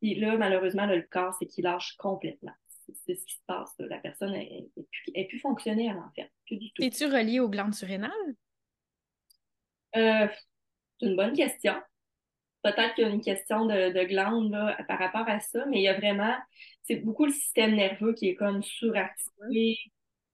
[0.00, 2.54] Puis là, malheureusement, le corps, c'est qu'il lâche complètement.
[3.06, 3.74] C'est ce qui se passe.
[3.78, 4.70] La personne est,
[5.28, 6.30] plus, fonctionnelle, en fait.
[6.46, 6.82] Plus du tout.
[6.82, 8.10] Es-tu relié aux glandes surrénales?
[9.94, 10.26] Euh,
[10.98, 11.74] c'est une bonne question.
[12.62, 15.82] Peut-être qu'il y a une question de, de glande par rapport à ça, mais il
[15.82, 16.34] y a vraiment,
[16.84, 19.78] c'est beaucoup le système nerveux qui est comme suractivé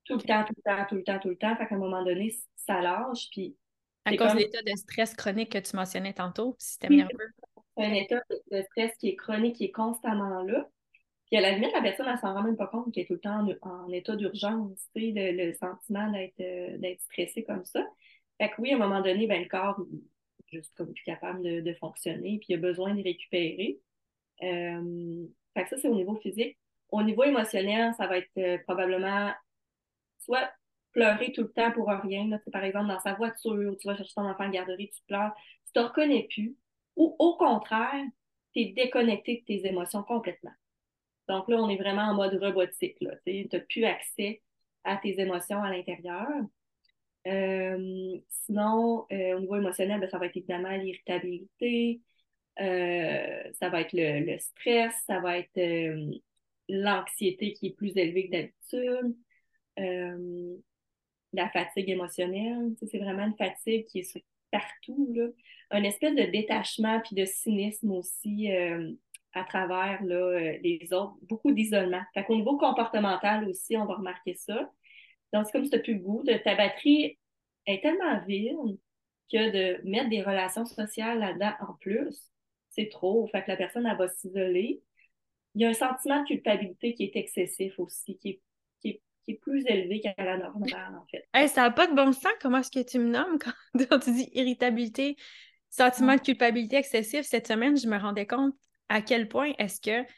[0.05, 1.57] tout le temps, tout le temps, tout le temps, tout le temps.
[1.57, 3.29] Fait qu'à un moment donné, ça lâche.
[3.31, 3.57] Puis
[4.05, 7.33] à cause de l'état de stress chronique que tu mentionnais tantôt, système nerveux.
[7.77, 10.69] C'est un état de stress qui est chronique, qui est constamment là.
[11.27, 13.15] Puis à la limite, la personne, elle s'en rend même pas compte qu'elle est tout
[13.15, 17.85] le temps en, état d'urgence, tu sais, le, sentiment d'être euh, stressé comme ça.
[18.39, 19.79] Fait que oui, à un moment donné, ben, le corps
[20.51, 23.79] juste comme plus capable de, fonctionner, puis il a besoin de récupérer.
[24.43, 26.57] Euh, fait que ça, c'est au niveau physique.
[26.91, 29.33] Au niveau émotionnel, ça va être euh, probablement
[30.19, 30.51] soit
[30.93, 32.29] pleurer tout le temps pour rien.
[32.29, 35.33] Là, par exemple, dans sa voiture, tu vas chercher ton enfant en garderie, tu pleures,
[35.67, 36.57] tu te reconnais plus.
[36.97, 38.05] Ou au contraire,
[38.53, 40.53] tu es déconnecté de tes émotions complètement.
[41.29, 42.97] Donc là, on est vraiment en mode robotique.
[42.99, 44.43] Tu n'as plus accès
[44.85, 46.29] à tes émotions à l'intérieur.
[47.29, 52.01] Euh, sinon, euh, au niveau émotionnel, ben, ça va être évidemment l'irritabilité,
[52.61, 55.61] euh, ça va être le, stress, ça va être
[56.69, 59.17] l'anxiété qui est plus élevée que d'habitude,
[61.35, 62.75] la fatigue émotionnelle.
[62.81, 65.13] C'est vraiment une fatigue qui est partout.
[65.15, 65.27] Là.
[65.71, 68.51] Un espèce de détachement puis de cynisme aussi
[69.35, 72.01] à travers là, les autres, beaucoup d'isolement.
[72.27, 74.71] Qu'au niveau comportemental aussi, on va remarquer ça.
[75.33, 76.23] Donc, c'est comme si tu n'as plus le goût.
[76.25, 77.18] De, ta batterie
[77.69, 78.79] est tellement vide
[79.31, 82.31] que de mettre des relations sociales là-dedans en plus,
[82.71, 83.27] c'est trop.
[83.29, 84.83] Fait que la personne, elle va s'isoler.
[85.55, 88.41] Il y a un sentiment de culpabilité qui est excessif aussi, qui est,
[88.81, 89.01] qui
[89.33, 91.49] est, plus élevé qu'à la normale, en fait.
[91.49, 94.31] ça n'a pas de bon sens, comment est-ce que tu me nommes quand, tu dis
[94.33, 95.17] irritabilité,
[95.69, 97.27] sentiment de culpabilité excessif?
[97.27, 98.55] Cette semaine, je me rendais compte
[98.89, 100.09] à quel point est-ce que, tu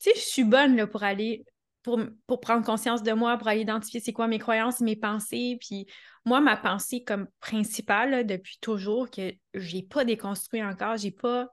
[0.00, 1.44] sais, je suis bonne là, pour aller
[1.86, 5.56] pour, pour, prendre conscience de moi, pour aller identifier c'est quoi mes croyances, mes pensées.
[5.60, 5.86] Puis
[6.24, 11.46] moi, ma pensée comme principale depuis toujours, que j'ai pas déconstruit encore, j'ai pas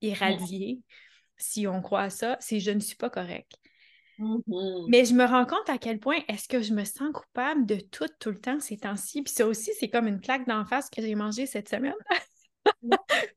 [0.00, 0.80] irradié,
[1.36, 3.52] si on croit à ça, c'est je ne suis pas correcte.
[4.18, 4.86] Mm-hmm.
[4.88, 7.76] Mais je me rends compte à quel point est-ce que je me sens coupable de
[7.76, 9.22] tout, tout le temps ces temps-ci.
[9.22, 11.94] Puis ça aussi, c'est comme une claque d'en face que j'ai mangé cette semaine.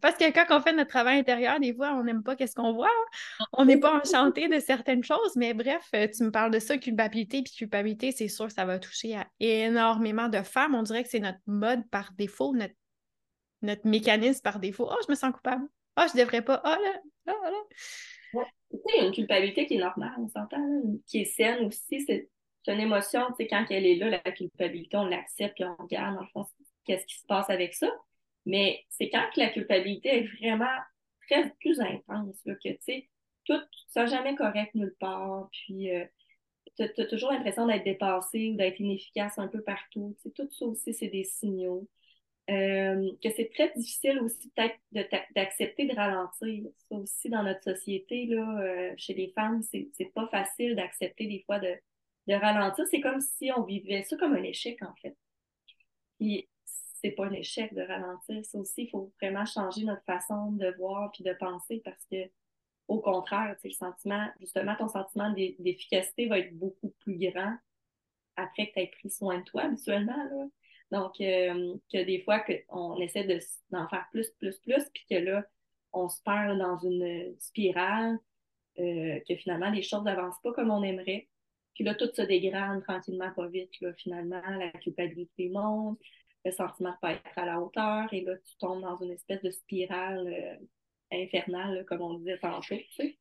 [0.02, 2.74] Parce que quand on fait notre travail intérieur, des fois, on n'aime pas qu'est-ce qu'on
[2.74, 2.90] voit.
[3.54, 5.36] On n'est pas enchanté de certaines choses.
[5.36, 7.42] Mais bref, euh, tu me parles de ça, culpabilité.
[7.44, 10.76] Puis culpabilité, c'est sûr, ça va toucher à énormément de femmes.
[10.76, 12.76] On dirait que c'est notre mode par défaut, notre,
[13.62, 14.90] notre mécanisme par défaut.
[14.90, 15.68] Oh, je me sens coupable.
[15.98, 16.62] Oh, je devrais pas.
[16.66, 18.44] Oh là, oh là.
[18.72, 20.64] Il y a une culpabilité qui est normale, on s'entend,
[21.06, 22.06] qui est saine aussi.
[22.08, 22.30] C'est
[22.68, 26.16] une émotion, tu sais, quand elle est là, la culpabilité, on l'accepte puis on regarde,
[26.16, 26.46] dans le fond,
[26.86, 27.92] qu'est-ce qui se passe avec ça.
[28.46, 30.78] Mais c'est quand la culpabilité est vraiment
[31.30, 33.10] très plus intense, que tu sais,
[33.46, 36.06] tout, ça jamais correct nulle part, puis euh,
[36.78, 40.16] tu as, toujours l'impression d'être dépassé ou d'être inefficace un peu partout.
[40.18, 41.88] Tu sais, tout ça aussi, c'est des signaux.
[42.50, 44.76] Euh, que c'est très difficile aussi peut-être
[45.36, 46.64] d'accepter de, ralentir.
[46.90, 51.44] Ça aussi, dans notre société, là, euh, chez les femmes, c'est pas facile d'accepter des
[51.46, 51.74] fois de,
[52.28, 52.86] de ralentir.
[52.90, 55.16] C'est comme si on vivait ça comme un échec, en fait.
[57.02, 58.46] C'est pas un échec de ralentir.
[58.46, 62.30] Ça aussi, il faut vraiment changer notre façon de voir puis de penser parce que,
[62.88, 67.56] au contraire, le sentiment, justement, ton sentiment d'efficacité va être beaucoup plus grand
[68.36, 70.24] après que tu aies pris soin de toi habituellement.
[70.32, 70.48] Là.
[70.92, 73.24] Donc, euh, que des fois, on essaie
[73.70, 75.46] d'en faire plus, plus, plus, puis que là,
[75.94, 78.20] on se perd dans une spirale,
[78.80, 81.30] euh, que finalement, les choses n'avancent pas comme on aimerait.
[81.74, 83.72] Puis là, tout se dégrade tranquillement, pas vite.
[83.80, 86.00] Là, finalement, la culpabilité monte,
[86.46, 89.42] le sentiment de pas être à la hauteur, et là, tu tombes dans une espèce
[89.42, 90.56] de spirale euh,
[91.12, 92.76] infernale, comme on disait tantôt.
[92.76, 93.18] Tu sais.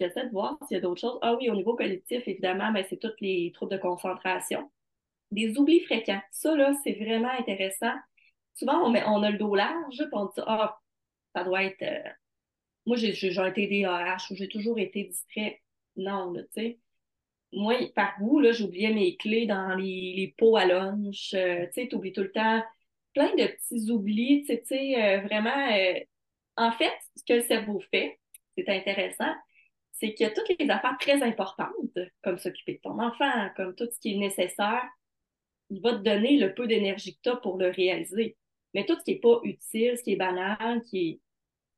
[0.00, 1.18] J'essaie de voir s'il y a d'autres choses.
[1.22, 4.70] Ah oui, au niveau collectif, évidemment, ben, c'est tous les troubles de concentration.
[5.30, 6.22] Des oublis fréquents.
[6.32, 7.94] Ça, là, c'est vraiment intéressant.
[8.54, 10.78] Souvent, on, met, on a le dos large, puis on dit Ah,
[11.34, 11.82] ça doit être.
[11.82, 12.10] Euh,
[12.86, 15.60] moi, j'ai été DAH ou j'ai toujours été distrait.
[15.96, 16.78] Non, tu sais
[17.52, 21.34] moi, par vous, là, j'oubliais mes clés dans les, les pots à lunch.
[21.34, 22.62] Euh, tu sais, oublies tout le temps
[23.14, 24.44] plein de petits oublis.
[24.44, 25.98] Tu sais, euh, vraiment, euh,
[26.56, 28.18] en fait, ce que le cerveau fait,
[28.56, 29.32] c'est intéressant,
[29.92, 33.98] c'est a toutes les affaires très importantes, comme s'occuper de ton enfant, comme tout ce
[34.00, 34.84] qui est nécessaire,
[35.70, 38.36] il va te donner le peu d'énergie que tu as pour le réaliser.
[38.74, 41.20] Mais tout ce qui n'est pas utile, ce qui est banal, qui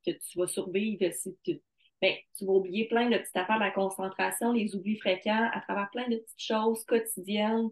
[0.05, 1.61] est, que tu vas survivre, si tu,
[2.01, 5.89] ben, tu vas oublier plein de petites affaires, la concentration, les oublis fréquents, à travers
[5.91, 7.69] plein de petites choses quotidiennes.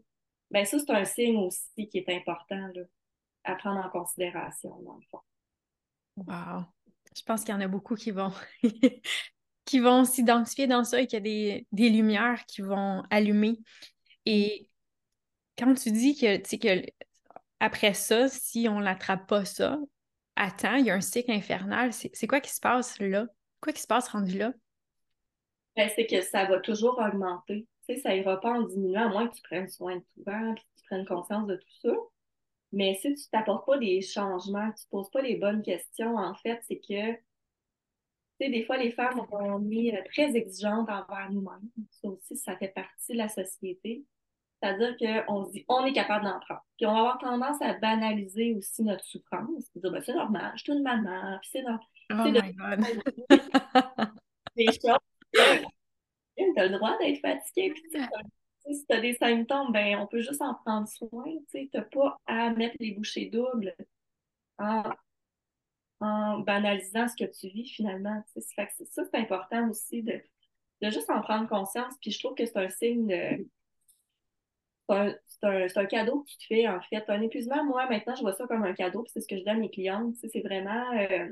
[0.51, 2.81] Ben, ça, c'est un signe aussi qui est important là,
[3.43, 5.19] à prendre en considération, dans le fond.
[6.17, 6.65] Wow.
[7.15, 8.31] Je pense qu'il y en a beaucoup qui vont
[9.65, 13.59] qui vont s'identifier dans ça et qu'il y a des, des, lumières qui vont allumer.
[14.25, 14.69] Et
[15.57, 16.85] quand tu dis que, tu sais, que
[17.59, 19.79] après ça, si on n'attrape pas ça,
[20.35, 23.27] attends, il y a un cycle infernal, c'est quoi qui se passe là?
[23.61, 24.53] Quoi qui se passe rendu là?
[25.75, 27.67] Ben, c'est que ça va toujours augmenter.
[27.87, 30.61] Tu ça ira pas en diminuant, à moins que tu prennes soin de toi, que
[30.77, 31.93] tu prennes conscience de tout ça.
[32.71, 36.61] Mais si tu t'apportes pas des changements, tu poses pas les bonnes questions, en fait,
[36.67, 37.13] c'est que,
[38.39, 41.69] tu des fois, les femmes, on est euh, très exigeantes envers nous-mêmes.
[41.89, 44.05] Ça aussi, ça fait partie de la société.
[44.61, 46.65] C'est-à-dire qu'on se dit, on est capable d'en prendre.
[46.77, 49.65] Puis on va avoir tendance à banaliser aussi notre souffrance.
[49.75, 51.79] Dire, ben, c'est normal, je suis une maman, puis c'est normal.
[52.11, 52.85] Oh my God.
[54.55, 54.97] des choses.
[55.33, 57.71] Tu as le droit d'être fatigué.
[57.71, 61.25] Puis, si tu as des symptômes, ben, on peut juste en prendre soin.
[61.51, 63.75] Tu n'as pas à mettre les bouchées doubles
[64.57, 64.83] en,
[65.99, 68.23] en banalisant ce que tu vis finalement.
[68.37, 70.21] Ça, c'est important aussi de,
[70.81, 71.93] de juste en prendre conscience.
[72.01, 73.47] Puis je trouve que c'est un signe de
[74.89, 77.03] c'est un, un, cadeau que tu te fais, en fait.
[77.09, 79.43] Un épuisement, moi, maintenant, je vois ça comme un cadeau, puis c'est ce que je
[79.43, 80.15] donne à mes clientes.
[80.15, 80.91] C'est vraiment.
[80.97, 81.31] Euh,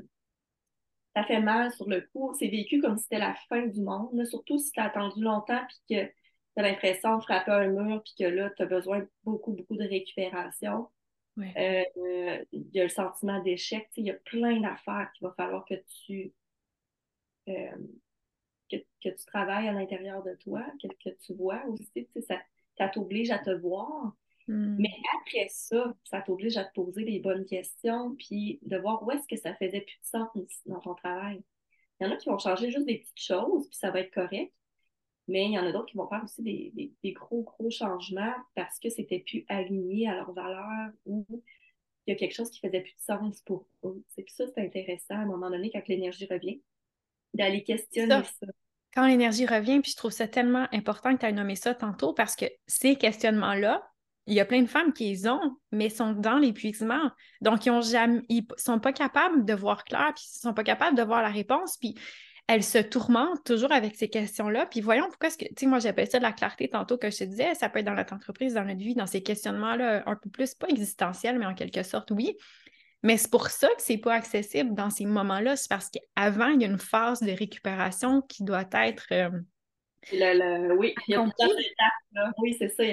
[1.18, 2.32] ça fait mal sur le coup.
[2.38, 5.60] C'est vécu comme si c'était la fin du monde, surtout si tu as attendu longtemps,
[5.66, 6.12] puis que tu
[6.56, 9.76] as l'impression de frapper un mur, puis que là, tu as besoin de beaucoup, beaucoup
[9.76, 10.88] de récupération.
[11.38, 11.84] Euh,
[12.52, 13.88] il y a le sentiment d'échec.
[13.96, 16.32] Il y a plein d'affaires qu'il va falloir que tu.
[17.48, 17.76] Euh,
[18.70, 22.08] que, que, tu travailles à l'intérieur de toi, que, que tu vois aussi.
[22.28, 22.38] Ça,
[22.76, 24.12] ça t'oblige à te voir.
[24.48, 24.76] Hmm.
[24.78, 29.10] Mais après ça, ça t'oblige à te poser les bonnes questions, puis de voir où
[29.10, 31.42] est-ce que ça faisait plus de sens dans ton travail.
[32.00, 34.12] Il y en a qui vont changer juste des petites choses, puis ça va être
[34.12, 34.52] correct.
[35.26, 38.78] Mais il y en a d'autres qui vont faire aussi des, gros, gros changements parce
[38.78, 41.26] que c'était plus aligné à leurs valeurs ou
[42.06, 44.02] il y a quelque chose qui faisait plus de sens pour eux.
[44.08, 46.62] C'est ça, c'est intéressant à un moment donné, quand l'énergie revient,
[47.34, 48.46] d'aller questionner ça
[48.94, 52.14] quand l'énergie revient, puis je trouve ça tellement important que tu aies nommé ça tantôt
[52.14, 53.88] parce que ces questionnements-là,
[54.28, 57.10] il y a plein de femmes qui les ont, mais sont dans l'épuisement.
[57.40, 60.64] Donc, ils ont jamais, ils sont pas capables de voir clair, puis ils sont pas
[60.64, 61.96] capables de voir la réponse, puis
[62.46, 64.66] elles se tourmentent toujours avec ces questions-là.
[64.66, 67.10] Puis voyons pourquoi est-ce que, tu sais, moi j'appelle ça de la clarté tantôt que
[67.10, 70.02] je te disais, ça peut être dans notre entreprise, dans notre vie, dans ces questionnements-là
[70.06, 72.36] un peu plus, pas existentiels, mais en quelque sorte, oui.
[73.02, 75.56] Mais c'est pour ça que c'est pas accessible dans ces moments-là.
[75.56, 79.06] C'est parce qu'avant, il y a une phase de récupération qui doit être.
[79.12, 79.30] Euh,
[80.12, 82.34] oui, il y a plusieurs étapes.
[82.38, 82.84] Oui, c'est ça.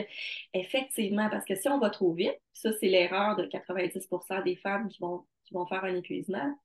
[0.53, 4.87] Effectivement, parce que si on va trop vite, ça, c'est l'erreur de 90% des femmes
[4.89, 6.57] qui vont, qui vont faire un épuisement.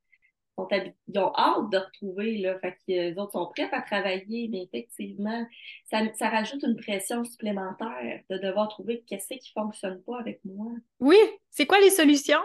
[0.73, 5.47] Ils ont hâte de retrouver, là, fait les autres sont prêts à travailler, mais effectivement,
[5.91, 10.39] ça, ça rajoute une pression supplémentaire de devoir trouver qu'est-ce qui ne fonctionne pas avec
[10.45, 10.73] moi.
[10.99, 11.17] Oui,
[11.49, 12.43] c'est quoi les solutions?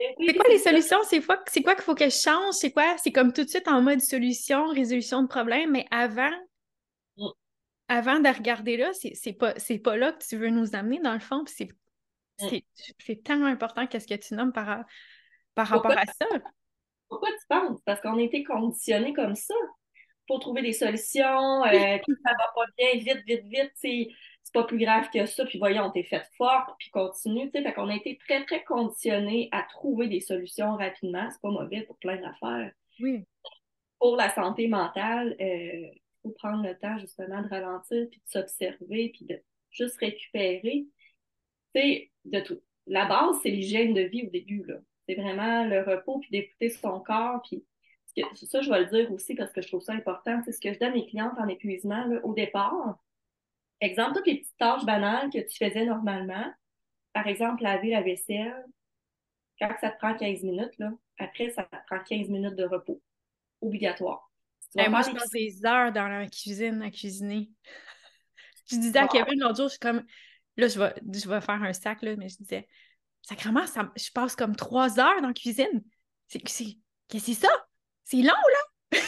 [0.00, 0.98] C'est quoi les solutions?
[1.04, 2.54] C'est quoi, quoi qu'il faut que je change?
[2.54, 2.96] C'est quoi?
[2.98, 6.32] C'est comme tout de suite en mode solution, résolution de problème, mais avant.
[7.88, 11.20] Avant de regarder là, c'est pas, pas là que tu veux nous amener dans le
[11.20, 11.44] fond.
[11.46, 14.84] C'est tellement important qu'est-ce que tu nommes par,
[15.54, 16.26] par rapport à ça.
[17.08, 17.80] Pourquoi tu penses?
[17.84, 19.54] Parce qu'on a été conditionnés comme ça
[20.26, 23.72] pour trouver des solutions, euh, ça va pas bien, vite, vite, vite
[24.42, 27.64] c'est pas plus grave que ça, puis voyons, t'es fait fort, puis continue, tu sais.
[27.64, 31.28] Fait qu'on a été très, très conditionnés à trouver des solutions rapidement.
[31.30, 32.72] C'est pas mauvais pour plein d'affaires.
[33.00, 33.24] Oui.
[33.98, 35.86] Pour la santé mentale, euh,
[36.22, 40.86] faut prendre le temps, justement, de ralentir, puis de s'observer, puis de juste récupérer.
[41.74, 42.60] Sais, de tout.
[42.86, 44.76] La base, c'est l'hygiène de vie au début, là.
[45.08, 47.64] C'est vraiment le repos, puis d'écouter son corps, puis
[48.46, 50.40] ça, je vais le dire aussi parce que je trouve ça important.
[50.44, 52.98] C'est ce que je donne à mes clientes en épuisement là, au départ
[53.80, 56.46] Exemple, toutes les petites tâches banales que tu faisais normalement,
[57.12, 58.64] par exemple, laver la vaisselle,
[59.58, 63.02] quand ça te prend 15 minutes, là, après, ça te prend 15 minutes de repos.
[63.60, 64.31] Obligatoire.
[64.74, 67.50] Moi, je passe des heures dans la cuisine à cuisiner.
[68.70, 70.04] je disais à Kevin l'autre jour, je suis comme,
[70.56, 72.68] là, je vais, je vais faire un sac, là, mais je disais,
[73.22, 75.82] sacrément, ça, je passe comme trois heures dans la cuisine.
[76.28, 76.74] C'est, qu'est-ce
[77.08, 77.50] que c'est ça?
[78.04, 78.28] C'est long,
[78.92, 78.98] là!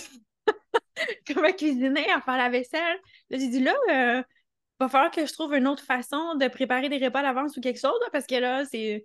[1.26, 2.98] comme à cuisiner, à faire la vaisselle?
[3.30, 4.22] Là, j'ai dit, là, euh,
[4.80, 7.60] va falloir que je trouve une autre façon de préparer des repas à l'avance ou
[7.60, 9.04] quelque chose, parce que là, c'est.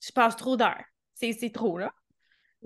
[0.00, 0.84] Je passe trop d'heures.
[1.14, 1.92] C'est trop, là.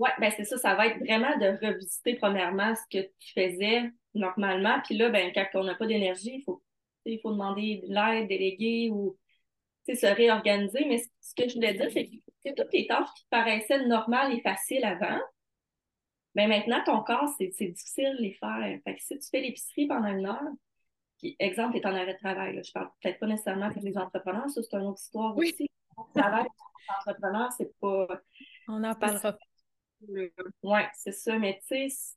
[0.01, 3.83] Oui, ben c'est ça, ça va être vraiment de revisiter premièrement ce que tu faisais
[4.15, 4.81] normalement.
[4.83, 6.63] Puis là, ben, quand on n'a pas d'énergie, il faut,
[7.05, 9.15] il faut demander de l'aide, déléguer ou
[9.87, 10.85] se réorganiser.
[10.85, 14.41] Mais ce que je voulais dire, c'est que toutes les tâches qui paraissaient normales et
[14.41, 15.19] faciles avant,
[16.33, 18.79] ben, maintenant, ton corps, c'est difficile de les faire.
[18.83, 20.49] Fait que si tu fais l'épicerie pendant une heure,
[21.19, 23.83] puis, exemple, tu es en arrêt de travail, là, je parle peut-être pas nécessairement avec
[23.83, 25.69] les entrepreneurs, ça, c'est une autre histoire aussi.
[25.95, 26.47] Le travail
[27.05, 28.07] entrepreneur, c'est pas.
[28.67, 29.37] On en parlera.
[30.07, 31.37] Oui, c'est ça.
[31.37, 32.15] Mais tu sais,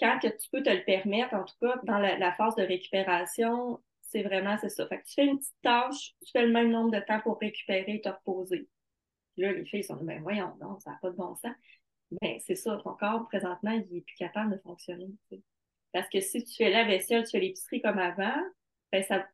[0.00, 3.80] quand que tu peux te le permettre, en tout cas, dans la, phase de récupération,
[4.02, 4.86] c'est vraiment c'est ça.
[4.86, 7.38] Fait que tu fais une petite tâche, tu fais le même nombre de temps pour
[7.38, 8.68] récupérer et te reposer.
[9.36, 11.54] là, les filles sont ben voyons, non, ça n'a pas de bon sens.
[12.20, 15.08] Ben, c'est ça, ton corps, présentement, il est plus capable de fonctionner.
[15.92, 18.36] Parce que si tu fais la vaisselle, tu fais l'épicerie comme avant,
[18.92, 19.26] ben ça,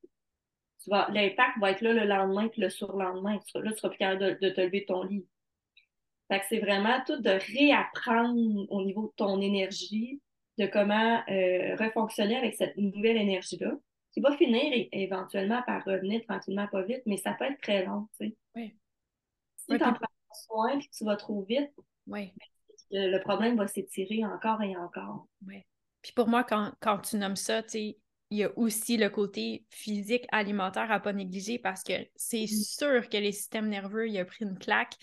[0.86, 3.34] l'impact va être là le lendemain puis le surlendemain.
[3.54, 5.26] là, tu seras plus capable de, te lever de ton lit.
[6.30, 10.20] Fait que c'est vraiment tout de réapprendre au niveau de ton énergie,
[10.58, 13.72] de comment euh, refonctionner avec cette nouvelle énergie-là,
[14.12, 18.06] qui va finir éventuellement par revenir tranquillement, pas vite, mais ça peut être très long,
[18.18, 18.36] tu sais.
[18.54, 18.76] Oui.
[19.56, 20.06] Si tu en prends
[20.46, 21.72] soin et que tu vas trop vite,
[22.06, 22.32] oui.
[22.92, 25.26] le problème va s'étirer encore et encore.
[25.46, 25.64] Oui.
[26.00, 27.98] Puis pour moi, quand, quand tu nommes ça, tu sais,
[28.30, 32.46] il y a aussi le côté physique, alimentaire à pas négliger parce que c'est mm.
[32.46, 34.94] sûr que les systèmes nerveux, il a pris une claque.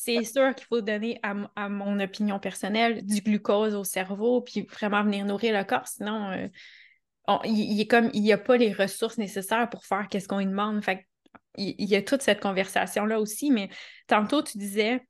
[0.00, 5.02] C'est sûr qu'il faut donner, à, mon opinion personnelle, du glucose au cerveau, puis vraiment
[5.02, 5.88] venir nourrir le corps.
[5.88, 10.28] Sinon, euh, il, est comme il n'y a pas les ressources nécessaires pour faire qu'est-ce
[10.28, 10.84] qu'on lui demande.
[10.84, 11.08] Fait
[11.56, 13.70] il, il y a toute cette conversation-là aussi, mais
[14.06, 15.02] tantôt, tu disais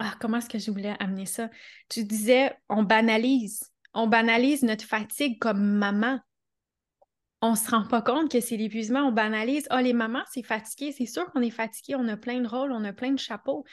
[0.00, 1.48] ah, comment est-ce que je voulais amener ça?
[1.88, 3.72] Tu disais, on banalise.
[3.94, 6.20] On banalise notre fatigue comme maman
[7.42, 9.66] on se rend pas compte que c'est l'épuisement, on banalise.
[9.70, 10.92] Ah, les mamans, c'est fatigué.
[10.92, 13.64] C'est sûr qu'on est fatigué, on a plein de rôles, on a plein de chapeaux.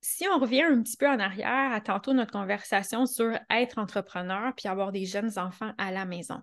[0.00, 4.52] Si on revient un petit peu en arrière à tantôt notre conversation sur être entrepreneur
[4.56, 6.40] puis avoir des jeunes enfants à la maison.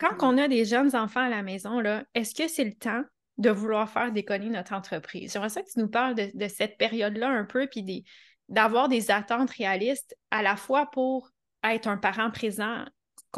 [0.00, 1.82] Quand on a des jeunes enfants à la maison,
[2.14, 3.02] est-ce que c'est le temps
[3.38, 5.32] de vouloir faire déconner notre entreprise?
[5.32, 8.04] J'aimerais ça que tu nous parles de, cette période-là un peu, puis
[8.48, 11.30] d'avoir des attentes réalistes à la fois pour
[11.64, 12.84] être un parent présent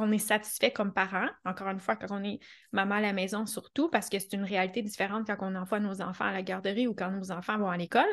[0.01, 2.38] qu'on est satisfait comme parent, encore une fois, quand on est
[2.72, 6.01] maman à la maison surtout, parce que c'est une réalité différente quand on envoie nos
[6.01, 8.09] enfants à la garderie ou quand nos enfants vont à l'école.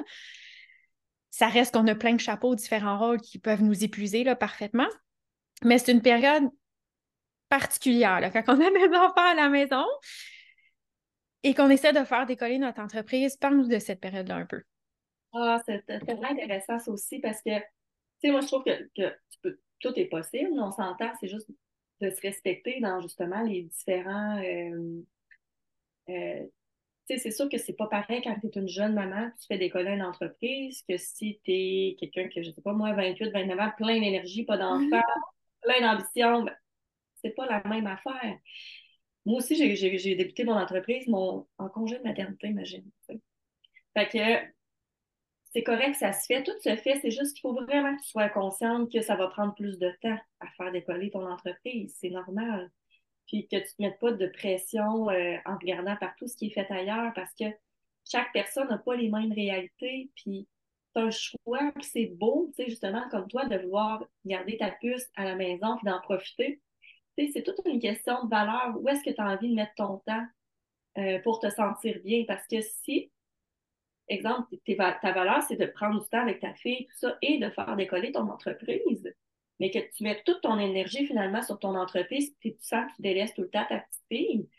[1.29, 4.87] Ça reste qu'on a plein de chapeaux, différents rôles qui peuvent nous épuiser là, parfaitement.
[5.63, 6.43] Mais c'est une période
[7.49, 9.85] particulière, là, quand on a nos enfants à la maison
[11.43, 13.37] et qu'on essaie de faire décoller notre entreprise.
[13.37, 14.61] Parle-nous de cette période-là un peu.
[15.33, 17.65] Ah, c'est vraiment intéressant ça aussi parce que, tu
[18.21, 19.15] sais, moi, je trouve que,
[19.79, 21.49] tout est possible, on s'entend, c'est juste
[22.01, 24.41] de se respecter dans justement les différents.
[24.43, 25.01] Euh,
[26.09, 26.45] euh,
[27.07, 29.47] tu sais, c'est sûr que c'est pas pareil quand tu es une jeune maman, tu
[29.47, 33.31] fais décoller une entreprise, que si tu es quelqu'un que, je sais pas, moi, 28,
[33.31, 35.61] 29 ans, plein d'énergie, pas d'enfants, mm-hmm.
[35.61, 36.55] plein d'ambition, ben,
[37.21, 38.37] c'est pas la même affaire.
[39.25, 42.89] Moi aussi, j'ai débuté mon entreprise mon, en congé de maternité, imagine.
[43.93, 44.56] Fait que
[45.57, 48.09] c'est correct, ça se fait, tout se fait, c'est juste qu'il faut vraiment que tu
[48.09, 52.11] sois consciente que ça va prendre plus de temps à faire décoller ton entreprise, c'est
[52.11, 52.69] normal.
[53.25, 56.47] Puis que tu ne te mettes pas de pression euh, en regardant partout ce qui
[56.47, 57.45] est fait ailleurs parce que
[58.07, 60.47] chaque personne n'a pas les mêmes réalités, puis
[60.95, 64.69] tu un choix, puis c'est beau, tu sais, justement, comme toi, de vouloir garder ta
[64.69, 66.61] puce à la maison, puis d'en profiter.
[67.17, 68.75] Tu sais, c'est toute une question de valeur.
[68.79, 70.25] Où est-ce que tu as envie de mettre ton temps
[70.99, 72.25] euh, pour te sentir bien?
[72.27, 73.11] Parce que si
[74.09, 77.49] exemple, ta valeur, c'est de prendre du temps avec ta fille, tout ça, et de
[77.49, 79.13] faire décoller ton entreprise.
[79.59, 82.95] Mais que tu mets toute ton énergie finalement sur ton entreprise, puis tu sens que
[82.97, 84.49] tu délaisses tout le temps ta petite fille,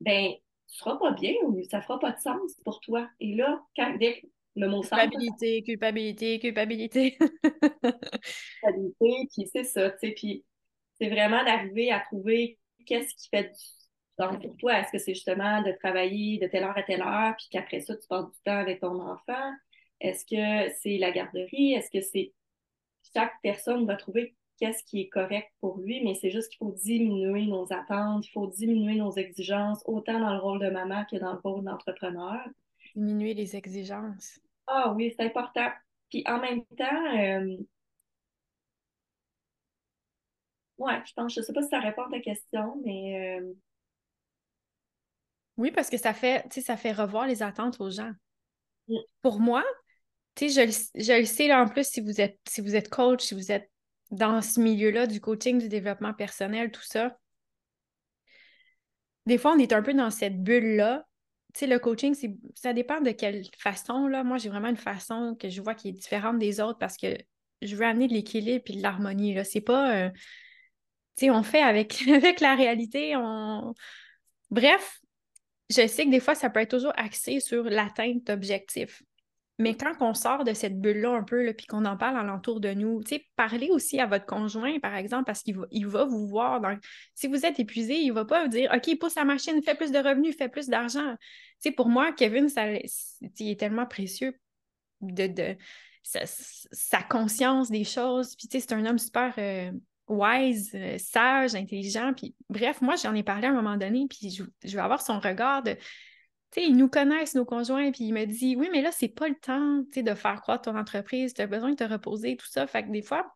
[0.00, 0.32] ben,
[0.68, 3.08] tu seras pas bien ou ça fera pas de sens pour toi.
[3.20, 4.22] Et là, quand dès
[4.56, 7.18] le mot culpabilité, culpabilité, culpabilité,
[8.62, 10.44] culpabilité, puis c'est ça, tu sais, puis
[11.00, 13.77] c'est vraiment d'arriver à trouver qu'est-ce qui fait du
[14.18, 17.36] donc, pour toi, est-ce que c'est justement de travailler de telle heure à telle heure,
[17.36, 19.52] puis qu'après ça, tu passes du temps avec ton enfant?
[20.00, 21.74] Est-ce que c'est la garderie?
[21.74, 22.32] Est-ce que c'est.
[23.14, 26.72] Chaque personne va trouver qu'est-ce qui est correct pour lui, mais c'est juste qu'il faut
[26.72, 31.16] diminuer nos attentes, il faut diminuer nos exigences, autant dans le rôle de maman que
[31.16, 32.44] dans le rôle d'entrepreneur.
[32.94, 34.40] Diminuer les exigences.
[34.66, 35.70] Ah oui, c'est important.
[36.10, 37.56] Puis en même temps, euh...
[40.78, 43.52] ouais, je pense, je ne sais pas si ça répond à ta question, mais euh,
[45.58, 48.12] oui, parce que ça fait, ça fait revoir les attentes aux gens.
[48.88, 48.96] Mm.
[49.22, 49.64] Pour moi,
[50.40, 50.46] je,
[50.94, 53.50] je le sais là en plus si vous êtes si vous êtes coach, si vous
[53.52, 53.68] êtes
[54.10, 57.18] dans ce milieu-là du coaching, du développement personnel, tout ça.
[59.26, 61.04] Des fois, on est un peu dans cette bulle-là.
[61.52, 62.16] Tu sais, le coaching,
[62.54, 64.06] ça dépend de quelle façon.
[64.06, 64.24] Là.
[64.24, 67.18] Moi, j'ai vraiment une façon que je vois qui est différente des autres parce que
[67.60, 69.36] je veux amener de l'équilibre et de l'harmonie.
[69.44, 70.06] C'est pas.
[70.06, 70.10] Euh,
[71.16, 73.16] tu sais, on fait avec, avec la réalité.
[73.16, 73.74] On...
[74.50, 75.00] Bref,
[75.70, 79.02] je sais que des fois, ça peut être toujours axé sur l'atteinte d'objectifs.
[79.60, 82.72] Mais quand on sort de cette bulle-là un peu, puis qu'on en parle alentour de
[82.72, 83.02] nous,
[83.34, 86.62] parlez aussi à votre conjoint, par exemple, parce qu'il va, il va vous voir.
[87.14, 89.74] Si vous êtes épuisé, il ne va pas vous dire OK, pousse la machine, fais
[89.74, 91.16] plus de revenus, fais plus d'argent.
[91.60, 94.38] Tu sais, pour moi, Kevin, ça, il est tellement précieux
[95.00, 95.56] de, de
[96.04, 98.36] sa, conscience des choses.
[98.36, 99.72] Puis, tu sais, c'est un homme super euh,
[100.08, 102.12] wise, euh, sage, intelligent.
[102.14, 105.02] Puis, bref, moi, j'en ai parlé à un moment donné, puis je, je vais avoir
[105.02, 105.76] son regard de
[106.52, 109.28] sais, ils nous connaissent, nos conjoints, puis il me dit Oui, mais là, c'est pas
[109.28, 112.66] le temps de faire croître ton entreprise, tu as besoin de te reposer, tout ça.
[112.66, 113.34] Fait que des fois,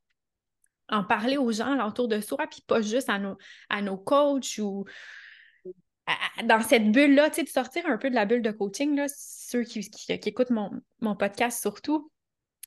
[0.89, 3.37] en parler aux gens autour de soi, puis pas juste à nos,
[3.69, 4.85] à nos coachs ou
[6.45, 9.07] dans cette bulle-là, tu sais, de sortir un peu de la bulle de coaching, là,
[9.09, 10.71] ceux qui, qui, écoutent mon,
[11.01, 12.11] mon, podcast surtout,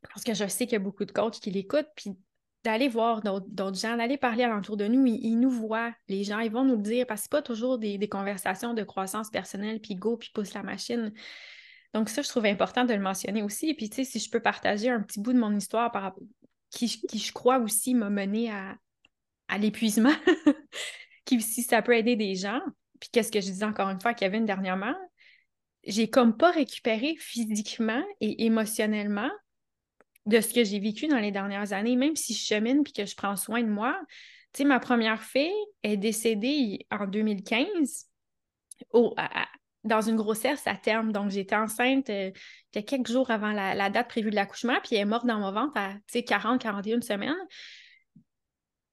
[0.03, 2.11] parce que je sais qu'il y a beaucoup de coachs qui l'écoutent, puis
[2.65, 5.05] d'aller voir d'autres gens, d'aller parler alentour de nous.
[5.05, 7.77] Ils, nous voient, les gens, ils vont nous le dire parce que c'est pas toujours
[7.77, 11.13] des, conversations de croissance personnelle, puis go, puis pousse la machine.
[11.93, 13.69] Donc, ça, je trouve important de le mentionner aussi.
[13.69, 15.91] Et puis, tu sais, si je peux partager un petit bout de mon histoire
[16.71, 18.75] qui, qui je crois aussi m'a mené à,
[19.47, 20.15] à l'épuisement,
[21.39, 22.61] si ça peut aider des gens.
[22.99, 24.95] Puis, qu'est-ce que je disais encore une fois à Kevin dernièrement?
[25.83, 29.29] J'ai comme pas récupéré physiquement et émotionnellement
[30.25, 33.05] de ce que j'ai vécu dans les dernières années, même si je chemine puis que
[33.05, 33.99] je prends soin de moi.
[34.53, 35.51] Tu sais, ma première fille
[35.83, 38.07] est décédée en 2015
[39.83, 41.11] dans une grossesse à terme.
[41.11, 42.31] Donc, j'étais enceinte euh,
[42.71, 45.73] quelques jours avant la, date prévue de l'accouchement, puis elle est morte dans mon ventre
[45.75, 47.35] à 40-41 semaines,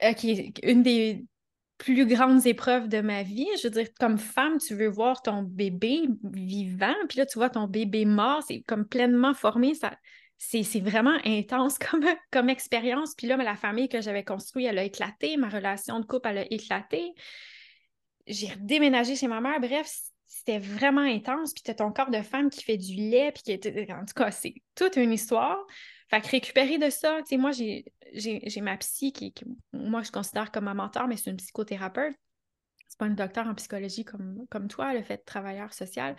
[0.03, 1.25] euh, qui est une des
[1.79, 3.49] plus grandes épreuves de ma vie.
[3.59, 7.51] Je veux dire, comme femme, tu veux voir ton bébé vivant, puis là, tu vois
[7.51, 9.97] ton bébé mort, c'est comme pleinement formé, ça,
[10.39, 11.79] c'est vraiment intense
[12.31, 13.15] comme, expérience.
[13.15, 15.37] Puis là, la famille que j'avais construite, elle a éclaté.
[15.37, 17.13] Ma relation de couple, elle a éclaté.
[18.27, 19.61] J'ai déménagé chez ma mère.
[19.61, 19.89] Bref,
[20.27, 21.53] c'était vraiment intense.
[21.55, 23.33] Puis tu as ton corps de femme qui fait du lait.
[23.33, 23.93] Puis qui.
[23.93, 25.59] En tout cas, c'est toute une histoire.
[26.09, 29.33] Fait que récupérer de ça, tu sais, moi, j'ai ma psy qui,
[29.73, 32.15] moi, je considère comme ma mentor, mais c'est une psychothérapeute.
[32.87, 36.15] C'est pas une docteur en psychologie comme, comme toi, a fait travailleur social.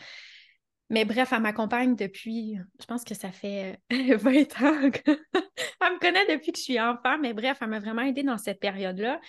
[0.90, 4.92] Mais bref, elle m'accompagne depuis, je pense que ça fait 20 ans.
[5.06, 8.38] elle me connaît depuis que je suis enfant, mais bref, elle m'a vraiment aidée dans
[8.38, 9.20] cette période-là.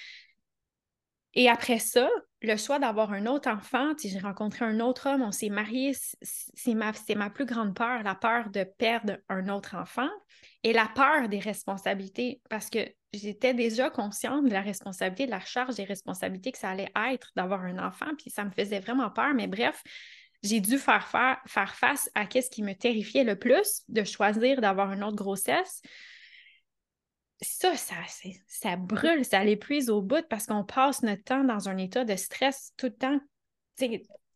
[1.36, 2.09] Et après ça,
[2.42, 5.92] le choix d'avoir un autre enfant, j'ai rencontré un autre homme, on s'est mariés,
[6.22, 10.09] c'est ma, ma plus grande peur, la peur de perdre un autre enfant
[10.62, 12.78] et la peur des responsabilités, parce que
[13.12, 17.32] j'étais déjà consciente de la responsabilité, de la charge des responsabilités que ça allait être
[17.34, 19.82] d'avoir un enfant, puis ça me faisait vraiment peur, mais bref,
[20.45, 24.61] j'ai dû faire, faire, faire face à ce qui me terrifiait le plus, de choisir
[24.61, 25.80] d'avoir une autre grossesse.
[27.40, 27.95] Ça, ça,
[28.47, 32.14] ça brûle, ça l'épuise au bout parce qu'on passe notre temps dans un état de
[32.14, 33.20] stress tout le temps,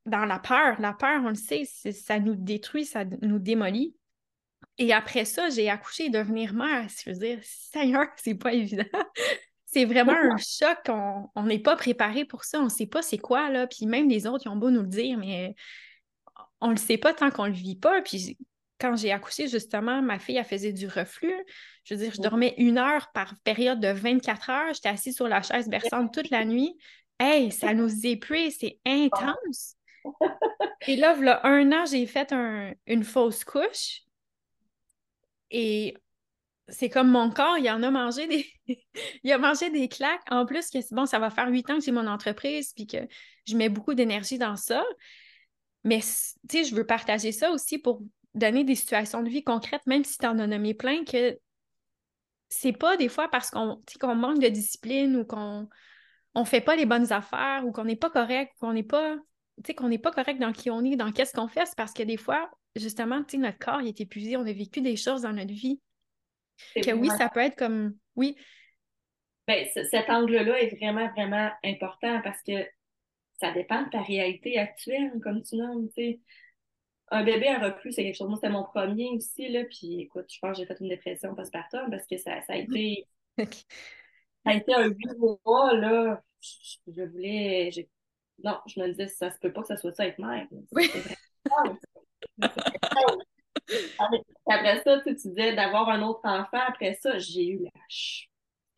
[0.06, 0.80] dans la peur.
[0.80, 3.94] La peur, on le sait, ça nous détruit, ça nous démolit.
[4.78, 6.88] Et après ça, j'ai accouché et devenir mère.
[7.04, 8.84] Je veux dire, Seigneur, c'est pas évident.
[9.66, 10.78] c'est vraiment un choc.
[11.34, 12.60] On n'est pas préparé pour ça.
[12.60, 13.66] On ne sait pas c'est quoi, là.
[13.66, 15.54] Puis même les autres, ils ont beau nous le dire, mais
[16.60, 18.00] on le sait pas tant qu'on le vit pas.
[18.02, 18.36] Puis
[18.80, 21.34] quand j'ai accouché, justement, ma fille, elle faisait du reflux.
[21.84, 24.74] Je veux dire, je dormais une heure par période de 24 heures.
[24.74, 26.76] J'étais assise sur la chaise berçante toute la nuit.
[27.18, 29.74] Hey, ça nous épuise, c'est intense.
[30.86, 32.32] Et là, voilà un an, j'ai fait
[32.86, 34.02] une fausse couche.
[35.50, 35.96] Et
[36.68, 38.46] c'est comme mon corps, il en a mangé des.
[39.24, 40.22] il a mangé des claques.
[40.30, 42.98] En plus, que bon, ça va faire huit ans que j'ai mon entreprise, puis que
[43.46, 44.84] je mets beaucoup d'énergie dans ça.
[45.84, 46.06] Mais, tu
[46.58, 48.02] sais, je veux partager ça aussi pour
[48.34, 51.38] donner des situations de vie concrètes, même si tu en as nommé plein, que
[52.48, 55.68] c'est pas des fois parce qu'on manque de discipline ou qu'on
[56.34, 59.16] on fait pas les bonnes affaires ou qu'on n'est pas correct, qu'on n'est pas,
[59.76, 62.02] qu'on n'est pas correct dans qui on est, dans qu'est-ce qu'on fait, c'est parce que
[62.02, 65.22] des fois, justement, tu sais, notre corps il est épuisé, on a vécu des choses
[65.22, 65.80] dans notre vie.
[66.74, 67.94] Que oui, ça peut être comme.
[68.16, 68.36] Oui.
[69.46, 72.66] Ben, cet angle-là est vraiment, vraiment important parce que
[73.40, 76.20] ça dépend de ta réalité actuelle, comme tu nommes, tu sais.
[77.10, 78.28] Un bébé à reflux, c'est quelque chose.
[78.28, 79.64] Moi, c'était mon premier aussi, là.
[79.64, 82.56] Puis écoute, je pense que j'ai fait une dépression postpartum parce que ça, ça a
[82.56, 83.06] été.
[83.38, 83.44] ça
[84.44, 86.22] a été un huit mois, là.
[86.86, 87.70] Je, voulais.
[88.44, 90.46] Non, je me disais, ça se peut pas que ça soit ça être mère.
[90.72, 90.90] Oui.
[94.46, 96.60] après ça, tu, disais d'avoir un autre enfant.
[96.66, 97.70] Après ça, j'ai eu la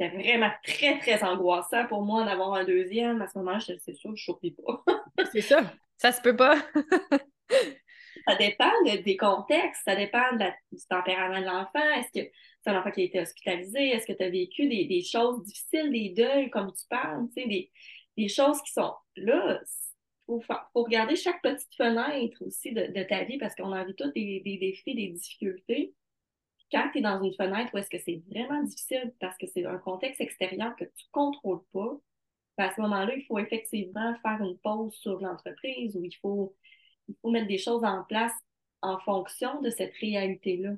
[0.01, 3.21] c'était vraiment très, très angoissant pour moi d'avoir un deuxième.
[3.21, 4.85] À ce moment-là, c'est sûr, je ne pas.
[5.33, 5.61] c'est ça.
[5.99, 6.57] Ça se peut pas.
[8.27, 10.33] ça dépend des contextes, ça dépend
[10.73, 11.91] du tempérament de l'enfant.
[11.99, 12.31] Est-ce que
[12.63, 13.91] c'est un enfant qui a été hospitalisé?
[13.91, 17.71] Est-ce que tu as vécu des, choses difficiles, des deuils, comme tu parles, des,
[18.17, 19.61] des choses qui sont là?
[20.27, 20.43] faut,
[20.75, 24.95] regarder chaque petite fenêtre aussi de, ta vie parce qu'on a vu tous des, défis,
[24.95, 25.93] des difficultés.
[26.71, 29.65] Quand tu es dans une fenêtre où est-ce que c'est vraiment difficile parce que c'est
[29.65, 31.99] un contexte extérieur que tu ne contrôles pas,
[32.57, 36.55] ben, à ce moment-là, il faut effectivement faire une pause sur l'entreprise ou il faut,
[37.09, 38.33] il faut mettre des choses en place
[38.83, 40.73] en fonction de cette réalité-là.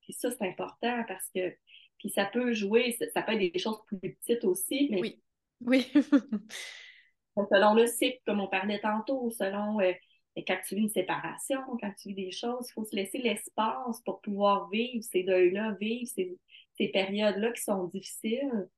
[0.00, 1.54] Puis ça, c'est important parce que
[1.98, 5.22] puis ça peut jouer, ça peut être des choses plus petites aussi, mais oui.
[5.60, 5.92] Oui.
[7.50, 9.92] selon le cycle, comme on parlait tantôt, selon euh,
[10.36, 14.00] quand tu vis une séparation, quand tu vis des choses, il faut se laisser l'espace
[14.04, 16.38] pour pouvoir vivre ces deuils-là, vivre ces,
[16.88, 18.68] périodes-là qui sont difficiles.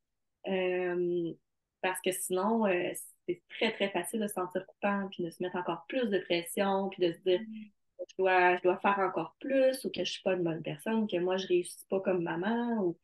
[0.46, 1.32] Euh,
[1.80, 2.92] parce que sinon, euh,
[3.26, 6.18] c'est très, très facile de se sentir coupable, puis de se mettre encore plus de
[6.18, 7.70] pression, puis de se dire mm.
[8.10, 10.62] je dois, je dois faire encore plus, ou que je ne suis pas une bonne
[10.62, 12.96] personne, que moi, je ne réussis pas comme maman, ou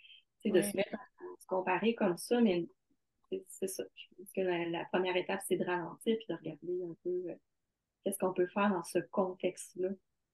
[0.44, 2.66] de se mettre à se comparer comme ça, mais
[3.48, 3.84] c'est ça.
[3.94, 7.34] Je pense que la, première étape, c'est de ralentir puis de regarder un peu euh,
[8.04, 9.88] qu'est-ce qu'on peut faire dans ce contexte-là,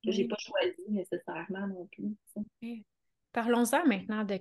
[0.05, 2.85] que je n'ai pas choisi nécessairement non plus.
[3.33, 4.39] Parlons-en maintenant de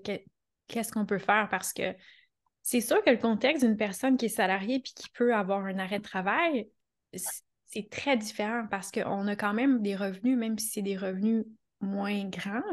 [0.68, 1.96] qu'est-ce qu'on peut faire parce que
[2.62, 5.78] c'est sûr que le contexte d'une personne qui est salariée puis qui peut avoir un
[5.78, 6.70] arrêt de travail,
[7.14, 11.46] c'est très différent parce qu'on a quand même des revenus, même si c'est des revenus
[11.82, 12.64] moins grands,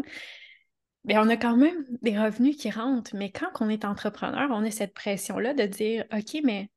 [1.05, 4.64] Bien, on a quand même des revenus qui rentrent, mais quand on est entrepreneur, on
[4.64, 6.70] a cette pression-là de dire OK, mais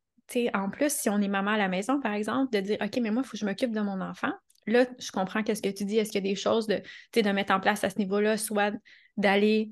[0.54, 3.12] en plus, si on est maman à la maison, par exemple, de dire OK, mais
[3.12, 4.32] moi, il faut que je m'occupe de mon enfant.
[4.68, 5.98] Là, je comprends qu'est-ce que tu dis.
[5.98, 6.82] Est-ce qu'il y a des choses de,
[7.14, 8.74] de mettre en place à ce niveau-là, soit
[9.18, 9.72] d'aller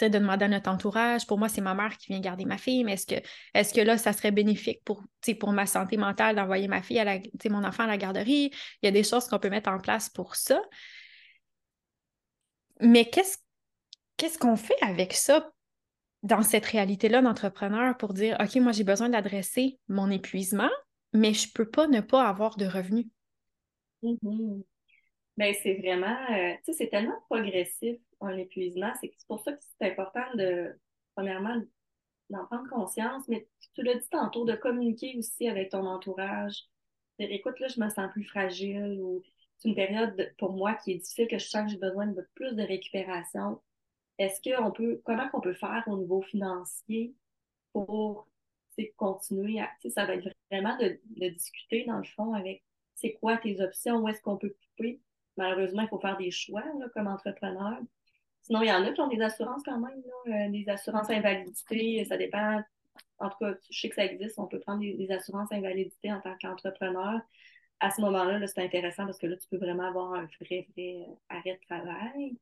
[0.00, 1.26] de demander à notre entourage?
[1.26, 3.20] Pour moi, c'est ma mère qui vient garder ma fille, mais est-ce que,
[3.54, 5.02] est que là, ça serait bénéfique pour,
[5.38, 7.18] pour ma santé mentale d'envoyer ma fille à la,
[7.50, 8.50] mon enfant à la garderie?
[8.82, 10.60] Il y a des choses qu'on peut mettre en place pour ça.
[12.80, 13.38] Mais qu'est-ce
[14.16, 15.50] qu'est-ce qu'on fait avec ça
[16.22, 20.70] dans cette réalité-là d'entrepreneur pour dire, OK, moi, j'ai besoin d'adresser mon épuisement,
[21.12, 23.06] mais je ne peux pas ne pas avoir de revenus?
[24.02, 24.62] Mm-hmm.
[25.38, 28.92] Ben, c'est vraiment, euh, tu sais, c'est tellement progressif, un épuisement.
[29.00, 30.78] C'est pour ça que c'est important de,
[31.14, 31.60] premièrement,
[32.30, 36.62] d'en prendre conscience, mais tu l'as dit tantôt, de communiquer aussi avec ton entourage.
[37.18, 39.22] Dire, écoute, là, je me sens plus fragile ou
[39.58, 42.28] c'est une période pour moi qui est difficile, que je sens que j'ai besoin de
[42.34, 43.60] plus de récupération
[44.22, 44.40] est-ce
[44.72, 47.14] peut, comment qu'on peut faire au niveau financier
[47.72, 48.28] pour
[48.96, 50.98] continuer à, ça va être vraiment de,
[51.28, 52.62] discuter dans le fond avec
[52.94, 55.00] c'est quoi tes options, où est-ce qu'on peut couper?
[55.36, 56.62] Malheureusement, il faut faire des choix
[56.94, 57.78] comme entrepreneur.
[58.42, 62.04] Sinon, il y en a qui ont des assurances quand même, euh, des assurances invalidité,
[62.04, 62.60] ça dépend.
[63.18, 66.20] En tout cas, je sais que ça existe, on peut prendre des, assurances invalidité en
[66.20, 67.20] tant qu'entrepreneur.
[67.80, 70.66] À ce moment-là, -là, c'est intéressant parce que là, tu peux vraiment avoir un vrai,
[70.76, 72.36] vrai euh, arrêt de travail.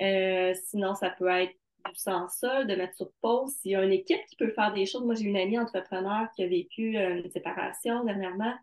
[0.00, 1.52] Euh, sinon, ça peut être
[1.86, 3.52] du sans sol, de mettre sur pause.
[3.56, 6.28] S'il y a une équipe qui peut faire des choses, moi j'ai une amie entrepreneur
[6.34, 8.54] qui a vécu euh, une séparation dernièrement,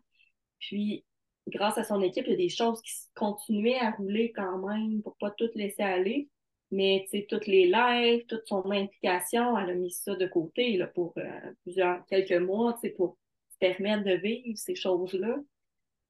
[0.60, 1.04] puis
[1.48, 5.02] grâce à son équipe, il y a des choses qui continuaient à rouler quand même
[5.02, 6.28] pour pas tout laisser aller.
[6.72, 10.76] Mais tu sais, toutes les lives, toute son implication, elle a mis ça de côté
[10.76, 13.18] là, pour euh, plusieurs quelques mois, tu sais, pour
[13.52, 15.36] se permettre de vivre ces choses-là.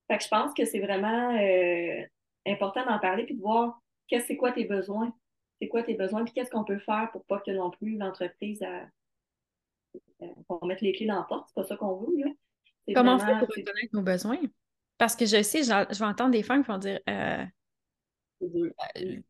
[0.09, 1.37] Fait que je pense que c'est vraiment
[2.47, 5.15] important d'en parler puis de voir qu'est-ce c'est quoi tes besoins?
[5.61, 6.25] C'est quoi tes besoins?
[6.25, 8.89] Puis qu'est-ce qu'on peut faire pour pas que non plus l'entreprise a...
[10.63, 11.49] mette les clés dans la porte?
[11.49, 12.31] C'est pas ça qu'on veut, là.
[12.95, 14.39] Comment on fait pour reconnaître nos besoins?
[14.99, 17.45] Parce que je sais, je vais entendre des femmes qui vont dire euh,
[18.43, 19.21] euh,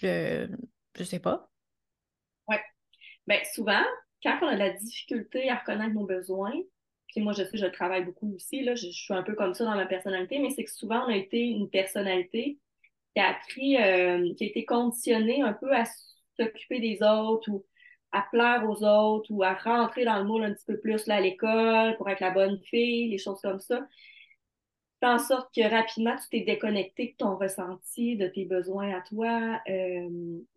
[0.00, 0.48] je,
[0.96, 1.50] je sais pas.
[2.48, 2.56] Oui.
[3.26, 3.82] Bien, souvent,
[4.22, 6.54] quand on a de la difficulté à reconnaître nos besoins,
[7.08, 9.54] puis moi, je sais, je travaille beaucoup aussi, là, je, je suis un peu comme
[9.54, 12.58] ça dans ma personnalité, mais c'est que souvent, on a été une personnalité
[13.14, 15.84] qui a appris, euh, qui a été conditionné un peu à
[16.36, 17.64] s'occuper des autres ou
[18.12, 21.16] à plaire aux autres ou à rentrer dans le moule un petit peu plus là,
[21.16, 23.86] à l'école pour être la bonne fille, les choses comme ça.
[25.00, 29.00] Fait en sorte que rapidement, tu t'es déconnecté de ton ressenti, de tes besoins à
[29.02, 30.08] toi, euh,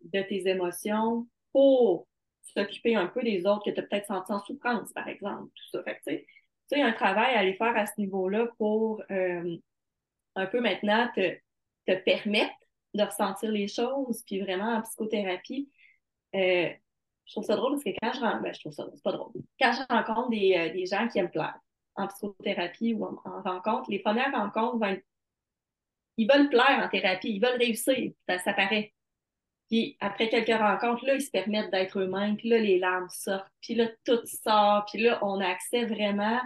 [0.04, 2.06] de tes émotions pour
[2.42, 5.50] s'occuper un peu des autres que tu as peut-être senti en souffrance, par exemple.
[5.54, 5.82] Tout ça.
[5.82, 6.26] Fait tu sais,
[6.72, 9.56] il y a un travail à aller faire à ce niveau-là pour euh,
[10.36, 11.36] un peu maintenant te
[11.88, 12.54] te permettre
[12.94, 15.70] de ressentir les choses, puis vraiment en psychothérapie,
[16.34, 16.68] euh,
[17.24, 19.32] je trouve ça drôle parce que quand je ben, je trouve ça, pas drôle.
[19.60, 21.58] Quand je rencontre des, euh, des, gens qui aiment plaire
[21.94, 25.04] en psychothérapie ou en, rencontre, les premières rencontres vont être,
[26.16, 28.92] ils veulent plaire en thérapie, ils veulent réussir, ça, ça paraît.
[29.68, 33.52] Puis après quelques rencontres, là, ils se permettent d'être eux-mêmes, puis là, les larmes sortent,
[33.60, 36.40] puis là, tout sort, puis là, on a accès vraiment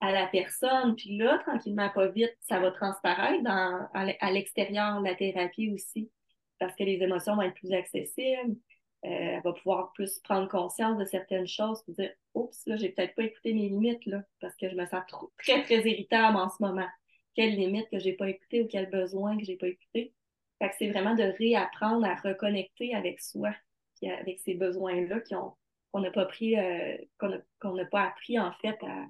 [0.00, 0.94] à la personne.
[0.96, 6.10] Puis là, tranquillement, pas vite, ça va transparaître dans, à l'extérieur la thérapie aussi,
[6.58, 8.56] parce que les émotions vont être plus accessibles.
[9.04, 12.88] Euh, elle va pouvoir plus prendre conscience de certaines choses et dire Oups, là, j'ai
[12.88, 16.36] peut-être pas écouté mes limites là, parce que je me sens trop, très, très irritable
[16.36, 16.88] en ce moment.
[17.36, 20.14] Quelles limites que j'ai pas écoutées ou quels besoins que j'ai pas écoutés.
[20.60, 23.54] Fait que c'est vraiment de réapprendre à reconnecter avec soi,
[24.02, 29.06] avec ces besoins-là qu'on n'a pas pris, euh, qu'on n'a pas appris en fait à,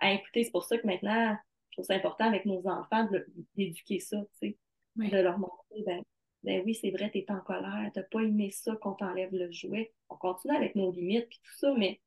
[0.00, 0.44] à écouter.
[0.44, 1.36] C'est pour ça que maintenant,
[1.70, 3.08] je trouve ça important avec nos enfants
[3.56, 4.58] d'éduquer ça, tu sais,
[4.96, 6.02] de leur montrer, ben,
[6.44, 9.32] ben oui, c'est vrai, tu es en colère, tu n'as pas aimé ça qu'on t'enlève
[9.32, 9.92] le jouet.
[10.10, 12.00] On continue avec nos limites puis tout ça, mais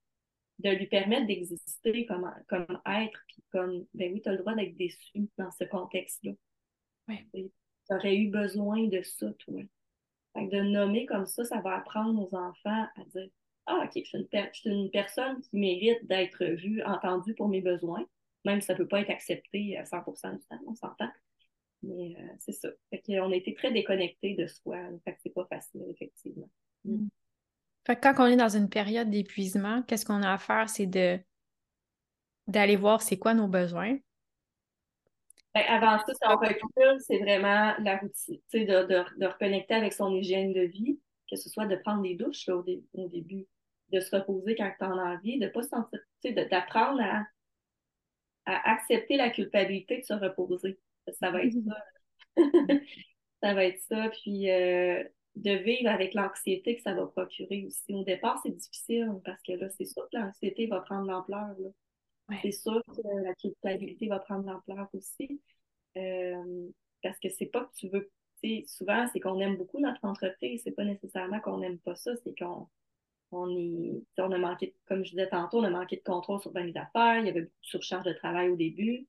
[0.60, 4.56] de lui permettre d'exister comme, comme être, puis comme, ben oui, tu as le droit
[4.56, 6.32] d'être déçu dans ce contexte-là.
[7.08, 7.26] Ouais.
[7.34, 7.50] Tu
[7.90, 9.62] aurais eu besoin de ça, toi.
[10.34, 13.30] Fait de nommer comme ça, ça va apprendre aux enfants à dire
[13.68, 14.02] Ah, OK, je
[14.54, 18.06] suis une, personne qui mérite d'être vue, entendue pour mes besoins,
[18.46, 21.12] même si ça ne peut pas être accepté à 100% du temps, on s'entend.
[21.84, 22.70] Mais euh, c'est ça.
[22.90, 24.78] Fait qu'on a été très déconnectés de soi.
[25.04, 26.50] Fait que c'est pas facile, effectivement.
[26.86, 26.96] Mm.
[26.96, 27.10] Mm.
[27.86, 30.70] Fait que quand on est dans une période d'épuisement, qu'est-ce qu'on a à faire?
[30.70, 31.20] C'est de
[32.48, 33.98] d'aller voir c'est quoi nos besoins.
[35.54, 39.94] Ben, avant ça, si on recule, c'est vraiment la routine, de, de, de, reconnecter avec
[39.94, 41.00] son hygiène de vie,
[41.30, 43.46] que ce soit de prendre des douches là, au, au, début,
[43.92, 46.00] de se reposer quand tu en as envie, de ne pas se sentir,
[46.50, 47.26] d'apprendre à,
[48.46, 50.80] à accepter la culpabilité de se reposer.
[51.20, 51.84] Ça va être ça.
[53.44, 54.10] ça va être ça.
[54.10, 55.04] Puis euh,
[55.36, 57.94] de vivre avec l'anxiété que ça va procurer aussi.
[57.94, 61.56] Au départ, c'est difficile parce que là, c'est sûr que l'anxiété va prendre l'ampleur.
[62.42, 65.42] C'est sûr que la culpabilité va prendre l'ampleur aussi.
[65.98, 66.70] Euh,
[67.02, 68.10] parce que c'est pas que tu veux.
[68.68, 70.62] Souvent, c'est qu'on aime beaucoup notre entreprise.
[70.64, 72.68] C'est pas nécessairement qu'on n'aime pas ça, c'est qu'on
[73.32, 76.52] on est, on a manqué, comme je disais tantôt, on a manqué de contrôle sur
[76.54, 77.20] les affaires.
[77.20, 79.08] Il y avait beaucoup de surcharge de travail au début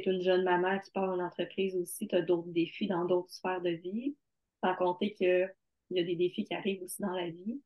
[0.00, 3.30] tu une jeune maman qui part en entreprise aussi, tu as d'autres défis dans d'autres
[3.30, 4.16] sphères de vie,
[4.62, 5.50] sans compter qu'il
[5.90, 7.60] y a des défis qui arrivent aussi dans la vie.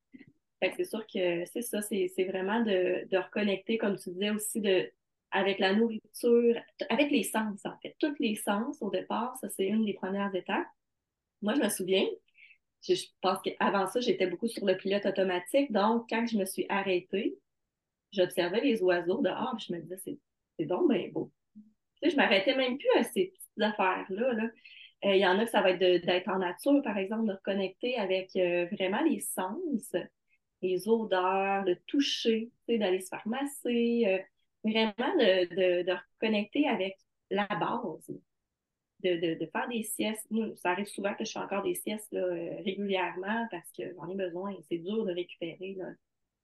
[0.60, 4.90] C'est sûr que c'est ça, c'est vraiment de, de, reconnecter, comme tu disais aussi, de,
[5.30, 6.56] avec la nourriture,
[6.88, 7.94] avec les sens, en fait.
[7.98, 10.66] Tous les sens au départ, ça, c'est une des premières étapes.
[11.42, 12.06] Moi, je me souviens,
[12.88, 15.72] je, pense qu'avant ça, j'étais beaucoup sur le pilote automatique.
[15.72, 17.38] Donc, quand je me suis arrêtée,
[18.12, 20.18] j'observais les oiseaux dehors, je me disais,
[20.58, 21.32] c'est donc bien beau.
[21.54, 21.62] Tu
[22.02, 24.50] sais, je m'arrêtais même plus à ces petites affaires-là.
[25.04, 27.32] Euh, il y en a que ça va être d'être en nature, par exemple, de
[27.32, 29.94] reconnecter avec euh, vraiment les sens,
[30.62, 34.18] les odeurs, le toucher, d'aller se faire masser, euh,
[34.64, 36.96] vraiment de, de, reconnecter avec
[37.30, 38.10] la base,
[39.02, 40.26] de, faire des siestes.
[40.56, 42.16] ça arrive souvent que je fais encore des siestes
[42.64, 44.54] régulièrement parce que j'en ai besoin.
[44.68, 45.76] C'est dur de récupérer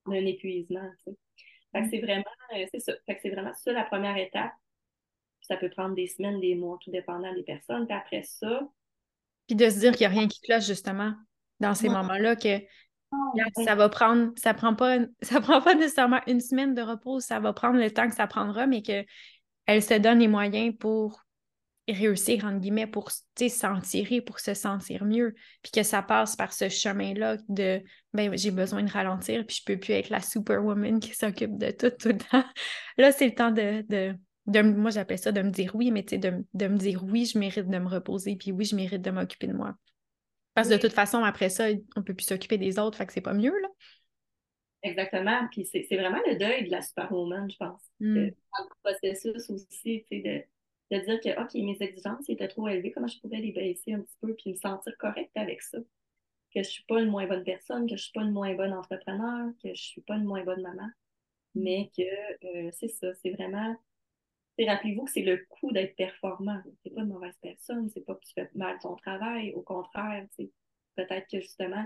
[0.07, 0.88] d'un épuisement.
[1.07, 1.90] Mm.
[1.90, 2.24] c'est vraiment,
[2.70, 2.92] c'est ça.
[3.07, 4.53] c'est vraiment ça la première étape
[5.42, 7.86] ça peut prendre des semaines, des mois, tout dépendant des personnes.
[7.86, 8.62] Puis après ça.
[9.46, 11.14] Puis de se dire qu'il n'y a rien qui cloche, justement,
[11.61, 12.61] dans ces moments-là, que
[13.64, 17.40] ça va prendre, ça prend pas, ça prend pas nécessairement une semaine de repos, ça
[17.40, 21.22] va prendre le temps que ça prendra, mais qu'elle se donne les moyens pour
[21.93, 26.53] réussir, entre guillemets, pour s'en tirer, pour se sentir mieux, puis que ça passe par
[26.53, 27.82] ce chemin-là de
[28.12, 31.70] ben j'ai besoin de ralentir, puis je peux plus être la superwoman qui s'occupe de
[31.70, 32.45] tout tout le temps.
[32.99, 36.66] Là, c'est le temps de, moi, j'appelle ça de me dire oui, mais de, de
[36.66, 39.55] me dire oui, je mérite de me reposer, puis oui, je mérite de m'occuper de
[39.55, 39.74] moi.
[40.55, 43.07] Parce que de toute façon, après ça, on ne peut plus s'occuper des autres, fait
[43.07, 43.68] que c'est pas mieux, là.
[44.82, 45.47] Exactement.
[45.51, 47.82] Puis c'est vraiment le deuil de la superwoman, je pense.
[48.01, 48.30] Mm.
[48.30, 50.43] Dans le processus aussi, de,
[50.93, 54.01] de dire que, OK, mes exigences étaient trop élevées, comment je pourrais les baisser un
[54.01, 55.78] petit peu, puis me sentir correcte avec ça?
[55.78, 55.84] Que
[56.57, 58.55] je ne suis pas une moins bonne personne, que je ne suis pas une moins
[58.55, 60.88] bonne entrepreneur, que je ne suis pas une moins bonne maman,
[61.55, 61.62] mm.
[61.62, 62.03] mais que
[62.47, 63.76] euh, c'est ça, c'est vraiment
[64.59, 66.61] Rappelez-vous que c'est le coût d'être performant.
[66.82, 69.53] C'est pas une mauvaise personne, c'est pas que tu fais mal ton travail.
[69.55, 70.26] Au contraire,
[70.95, 71.84] peut-être que justement,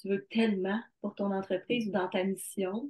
[0.00, 2.88] tu veux tellement pour ton entreprise ou dans ta mission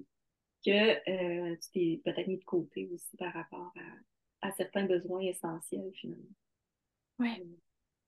[0.64, 3.82] que euh, tu t'es peut-être mis de côté aussi par rapport à,
[4.50, 6.24] certains besoins essentiels finalement.
[7.20, 7.30] Oui.
[7.40, 7.44] Euh,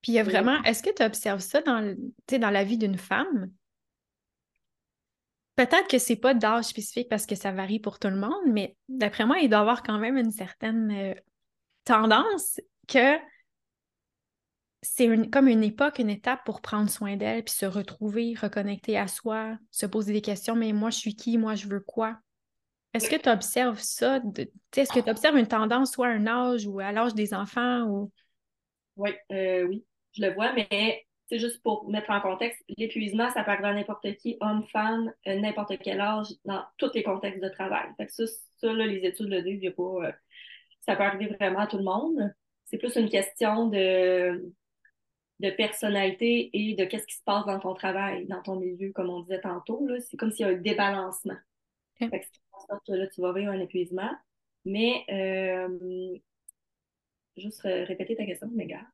[0.03, 1.97] Puis il y a vraiment, est-ce que tu observes ça dans,
[2.28, 3.53] dans la vie d'une femme?
[5.57, 8.76] Peut-être que c'est pas d'âge spécifique parce que ça varie pour tout le monde, mais
[8.89, 11.14] d'après moi, il doit y avoir quand même une certaine euh,
[11.85, 13.16] tendance que
[14.82, 19.07] c'est comme une époque, une étape pour prendre soin d'elle, puis se retrouver, reconnecter à
[19.07, 21.39] soi, se poser des questions, mais moi, je suis qui?
[21.39, 22.18] Moi, je veux quoi?
[22.95, 24.20] Est-ce que tu observes ça?
[24.76, 27.82] Est-ce que tu observes une tendance, soit à un âge ou à l'âge des enfants?
[27.82, 28.12] Ou...
[28.97, 33.42] Oui, euh, oui, je le vois, mais c'est juste pour mettre en contexte, l'épuisement, ça
[33.42, 37.42] peut arriver à n'importe qui, homme, femme, euh, n'importe quel âge, dans tous les contextes
[37.42, 37.88] de travail.
[37.97, 38.24] Fait que ça,
[38.59, 40.12] ça les études le disent, pas, euh,
[40.80, 42.32] ça peut arriver vraiment à tout le monde.
[42.66, 44.53] C'est plus une question de
[45.40, 49.11] de personnalité et de qu'est-ce qui se passe dans ton travail, dans ton milieu, comme
[49.11, 49.86] on disait tantôt.
[50.09, 51.36] C'est comme s'il y a un débalancement.
[51.99, 52.26] Fait que
[52.86, 54.11] que là, tu vas vivre un épuisement.
[54.64, 56.18] Mais euh,
[57.36, 58.86] juste répéter ta question, mes gars.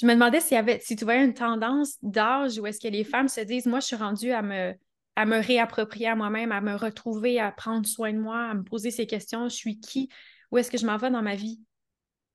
[0.00, 2.86] Je me demandais s'il y avait, si tu voyais une tendance d'âge où est-ce que
[2.86, 4.74] les femmes se disent, moi, je suis rendue à me,
[5.16, 8.62] à me réapproprier à moi-même, à me retrouver, à prendre soin de moi, à me
[8.62, 10.08] poser ces questions, je suis qui,
[10.52, 11.60] où est-ce que je m'en vais dans ma vie?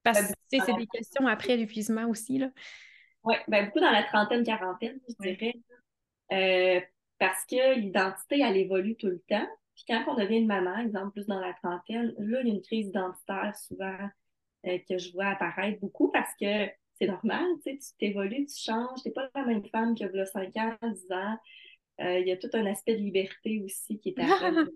[0.03, 2.39] Parce que c'est des questions après l'épuisement aussi.
[2.39, 2.49] Là.
[3.23, 5.53] Oui, ben, beaucoup dans la trentaine, quarantaine, je dirais.
[6.33, 6.81] Euh,
[7.19, 9.47] parce que l'identité, elle évolue tout le temps.
[9.75, 12.53] Puis quand on devient une maman, exemple, plus dans la trentaine, là, il y a
[12.53, 13.97] une crise identitaire souvent
[14.67, 16.67] euh, que je vois apparaître beaucoup parce que
[16.99, 20.03] c'est normal, tu sais, tu t'évolues, tu changes, tu n'es pas la même femme que
[20.03, 21.37] a 5 ans, 10 ans.
[22.01, 24.23] Euh, il y a tout un aspect de liberté aussi qui est à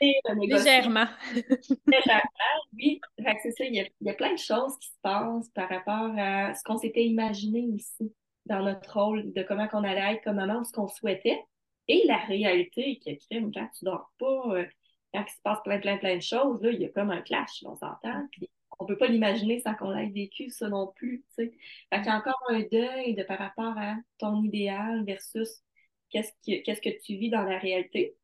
[0.00, 1.06] Légèrement.
[1.86, 2.30] Légèrement,
[2.74, 3.00] oui.
[3.42, 5.68] c'est ça, il y, a, il y, a, plein de choses qui se passent par
[5.68, 8.14] rapport à ce qu'on s'était imaginé aussi
[8.46, 11.42] dans notre rôle, de comment on allait être comme maman ou ce qu'on souhaitait.
[11.88, 14.64] Et la réalité qui est crime quand tu dors pas, euh,
[15.12, 17.22] quand il se passe plein, plein, plein de choses, là, il y a comme un
[17.22, 18.26] clash, on s'entend.
[18.30, 21.24] Puis on peut pas l'imaginer sans qu'on l'ait vécu, ça non plus.
[21.36, 25.62] Fait qu'il y a encore un deuil de par rapport à ton idéal versus
[26.10, 28.16] qu'est-ce que, qu'est-ce que tu vis dans la réalité.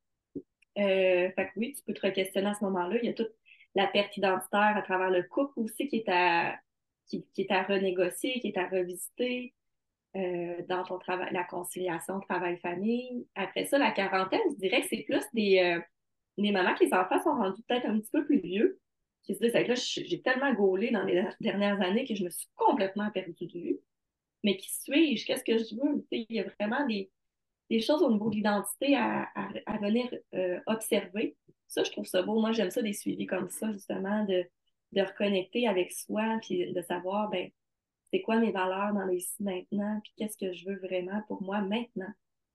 [0.79, 2.99] Euh, fait que oui, tu peux te questionner à ce moment-là.
[3.03, 3.33] Il y a toute
[3.75, 6.59] la perte identitaire à travers le couple aussi qui est à,
[7.07, 9.55] qui, est à renégocier, qui est à revisiter.
[10.17, 13.27] Euh, dans ton travail, la conciliation travail-famille.
[13.35, 15.81] Après ça, la quarantaine, je dirais que c'est plus des, euh,
[16.39, 18.81] des mamans que les enfants sont rendus peut-être un petit peu plus vieux,
[19.23, 22.49] qui se disent, là, j'ai tellement gaulé dans les dernières années que je me suis
[22.57, 23.79] complètement perdue de vue.
[24.45, 25.27] Mais qui suis-je?
[25.27, 26.07] Qu'est-ce que je veux?
[26.11, 27.11] Il y a vraiment des,
[27.69, 31.37] des choses au niveau de l'identité à, à, venir euh, observer.
[31.67, 32.41] Ça, je trouve ça beau.
[32.41, 34.47] Moi, j'aime ça des suivis comme ça, justement, de,
[34.93, 37.51] de reconnecter avec soi, puis de savoir, ben,
[38.13, 41.43] c'est quoi mes valeurs dans le ici maintenant, puis qu'est-ce que je veux vraiment pour
[41.43, 42.13] moi maintenant?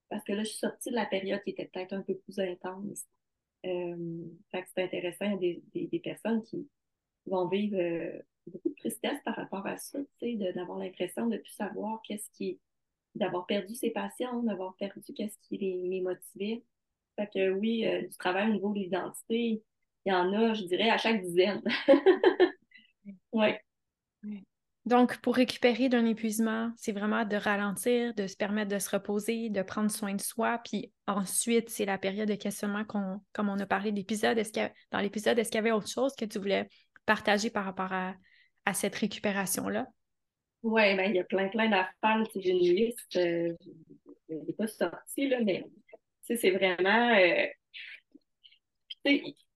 [0.08, 2.38] Parce que là, je suis sortie de la période qui était peut-être un peu plus
[2.38, 3.04] intense.
[3.66, 6.68] Euh, fait que c'est intéressant, il y a des, des, personnes qui
[7.26, 11.52] vont vivre euh, beaucoup de tristesse par rapport à ça, d'avoir l'impression de ne plus
[11.52, 12.60] savoir qu'est-ce qui
[13.14, 16.64] d'avoir perdu ses passions, d'avoir perdu qu'est-ce qui les, motivait.
[17.16, 19.62] Fait que oui, euh, du travail au niveau de l'identité,
[20.04, 21.62] il y en a, je dirais, à chaque dizaine.
[23.32, 23.52] oui.
[24.86, 29.48] Donc, pour récupérer d'un épuisement, c'est vraiment de ralentir, de se permettre de se reposer,
[29.48, 30.60] de prendre soin de soi.
[30.62, 34.36] Puis ensuite, c'est la période de questionnement qu'on, comme on a parlé d'épisode.
[34.36, 34.52] Est-ce
[34.90, 36.68] dans l'épisode, est-ce qu'il y avait autre chose que tu voulais
[37.06, 38.14] partager par rapport à,
[38.66, 39.86] à cette récupération-là?
[40.62, 42.22] Oui, ben, il y a plein, plein d'affaires.
[42.34, 43.54] J'ai une liste, euh,
[44.28, 45.64] je pas sortie, là, mais
[46.22, 47.16] c'est vraiment.
[47.16, 47.46] Euh,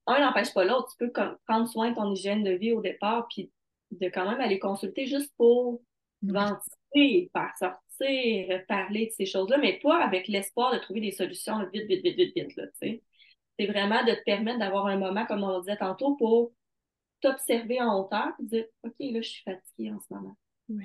[0.07, 0.89] un n'empêche pas l'autre.
[0.91, 1.12] Tu peux
[1.47, 3.51] prendre soin de ton hygiène de vie au départ, puis
[3.91, 5.80] de quand même aller consulter juste pour
[6.22, 11.59] ventiler, faire sortir, parler de ces choses-là, mais pas avec l'espoir de trouver des solutions
[11.72, 12.57] vite, vite, vite, vite, vite.
[12.57, 16.53] Là, c'est vraiment de te permettre d'avoir un moment, comme on le disait tantôt, pour
[17.20, 20.36] t'observer en hauteur et dire OK, là, je suis fatiguée en ce moment.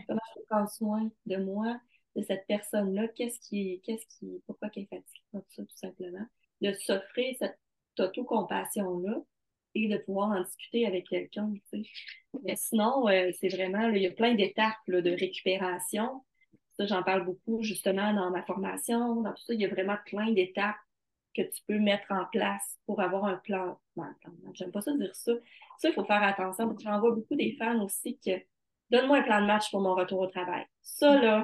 [0.08, 1.78] Comment je prendre soin de moi,
[2.16, 6.26] de cette personne-là, qu'est-ce qui, qu'est-ce qui, pourquoi elle est fatiguée, tout ça, tout simplement.
[6.62, 7.60] De s'offrir cette
[8.00, 9.22] auto-compassion-là
[9.76, 11.52] et de pouvoir en discuter avec quelqu'un.
[12.44, 16.24] Mais sinon, euh, c'est vraiment, il y a plein d'étapes de récupération.
[16.78, 19.54] Ça, j'en parle beaucoup justement dans ma formation, dans tout ça.
[19.54, 20.78] Il y a vraiment plein d'étapes
[21.36, 23.80] que tu peux mettre en place pour avoir un plan.
[24.54, 25.32] J'aime pas ça dire ça.
[25.80, 26.76] Ça, il faut faire attention.
[26.80, 28.32] J'en vois beaucoup des femmes aussi que
[28.92, 30.66] donne-moi un plan de match pour mon retour au travail.
[30.82, 31.44] Ça, là,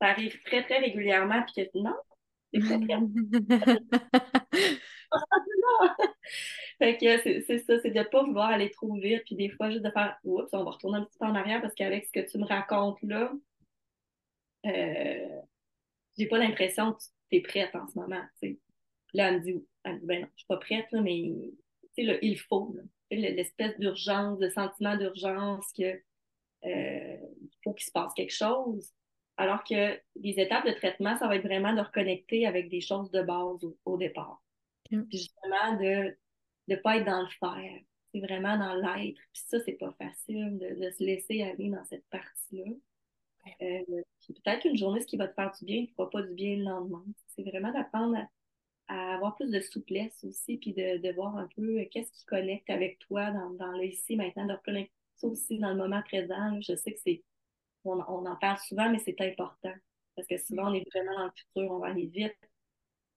[0.00, 1.94] ça arrive très, très régulièrement, puis que non,
[2.52, 2.78] c'est pas
[6.80, 9.68] fait que c'est ça, c'est de ne pas vouloir aller trop vite, puis des fois
[9.68, 12.12] juste de faire oups, on va retourner un petit peu en arrière parce qu'avec ce
[12.12, 13.30] que tu me racontes là,
[14.66, 15.40] euh,
[16.16, 18.22] j'ai pas l'impression que tu es prête en ce moment.
[19.12, 21.30] Là, elle me dit, elle ben non, je suis pas prête, là, mais
[21.98, 22.74] là, il faut.
[23.10, 26.00] L'espèce d'urgence, de sentiment d'urgence que
[26.64, 28.92] euh, il faut qu'il se passe quelque chose.
[29.36, 33.10] Alors que les étapes de traitement, ça va être vraiment de reconnecter avec des choses
[33.10, 34.40] de base au, départ.
[34.84, 36.16] Puis justement, de
[36.68, 37.80] ne pas être dans le faire.
[38.12, 39.20] C'est vraiment dans l'être.
[39.32, 42.72] Puis ça, c'est pas facile de, se laisser aller dans cette partie-là.
[43.62, 46.34] Euh, peut-être qu'une journée, ce qui va te faire du bien, ne fera pas du
[46.34, 47.04] bien le lendemain.
[47.28, 48.18] C'est vraiment d'apprendre
[48.88, 52.98] à, avoir plus de souplesse aussi, puis de, voir un peu qu'est-ce qui connecte avec
[52.98, 54.92] toi dans, dans le ici, maintenant, de reconnecter
[55.22, 56.60] aussi dans le moment présent.
[56.60, 57.22] je sais que c'est,
[57.84, 59.74] on, en parle souvent, mais c'est important.
[60.16, 62.36] Parce que souvent, on est vraiment dans le futur, on va aller vite,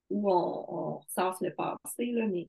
[0.09, 2.47] ou on, on le passé, là, mais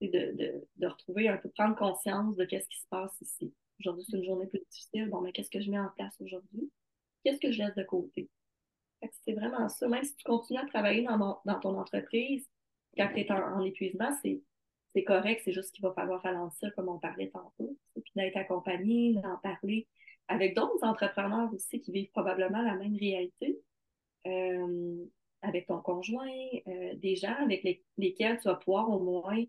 [0.00, 3.52] c'est de, de, retrouver un peu, prendre conscience de qu'est-ce qui se passe ici.
[3.80, 5.08] Aujourd'hui, c'est une journée plus difficile.
[5.08, 6.70] Bon, mais qu'est-ce que je mets en place aujourd'hui?
[7.24, 8.28] Qu'est-ce que je laisse de côté?
[9.24, 9.88] C'est vraiment ça.
[9.88, 12.48] Même si tu continues à travailler dans, dans ton entreprise,
[12.96, 16.98] quand tu es en, épuisement, c'est correct, c'est juste qu'il va falloir ralentir, comme on
[16.98, 19.86] parlait tantôt, puis d'être accompagné, d'en parler
[20.28, 23.60] avec d'autres entrepreneurs aussi qui vivent probablement la même réalité,
[24.26, 25.04] euh,
[25.42, 26.26] avec ton conjoint,
[26.66, 27.62] euh, des gens avec
[27.96, 29.44] lesquels tu vas pouvoir au moins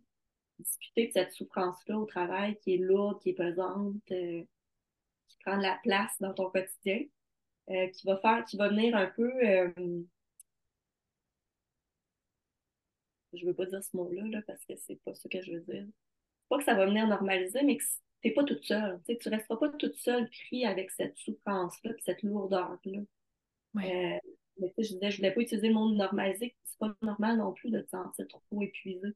[0.60, 4.44] discuter de cette souffrance-là au travail qui est lourde, qui est pesante, euh,
[5.28, 7.04] qui prend de la place dans ton quotidien,
[7.68, 9.30] qui va faire, qui va venir un peu
[13.34, 15.62] je veux pas dire ce mot-là là, parce que c'est pas ce que je veux
[15.62, 15.86] dire.
[16.50, 17.84] Pas que ça va venir normaliser, mais que
[18.22, 19.02] t'es pas toute seule.
[19.06, 23.00] Tu ne resteras pas toute seule pris avec cette souffrance-là et cette lourdeur-là.
[23.76, 24.20] Euh,
[24.60, 27.70] mais je disais, je voulais pas utiliser le mot normaliser, c'est pas normal non plus
[27.70, 29.10] de te sentir trop épuisé.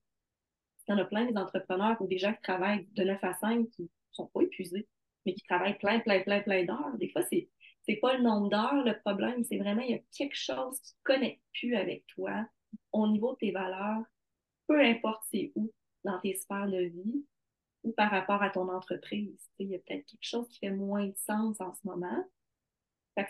[0.91, 3.33] Il y en a plein des entrepreneurs ou des gens qui travaillent de 9 à
[3.35, 4.87] 5 qui sont pas épuisés,
[5.25, 6.97] mais qui travaillent plein, plein, plein, plein d'heures.
[6.97, 7.49] Des fois, c'est
[7.83, 10.93] c'est pas le nombre d'heures le problème, c'est vraiment il y a quelque chose qui
[10.93, 12.45] ne connecte plus avec toi
[12.91, 14.03] au niveau de tes valeurs,
[14.67, 15.71] peu importe c'est où
[16.03, 17.25] dans tes sphères de vie
[17.83, 19.49] ou par rapport à ton entreprise.
[19.57, 22.23] Il y a peut-être quelque chose qui fait moins de sens en ce moment.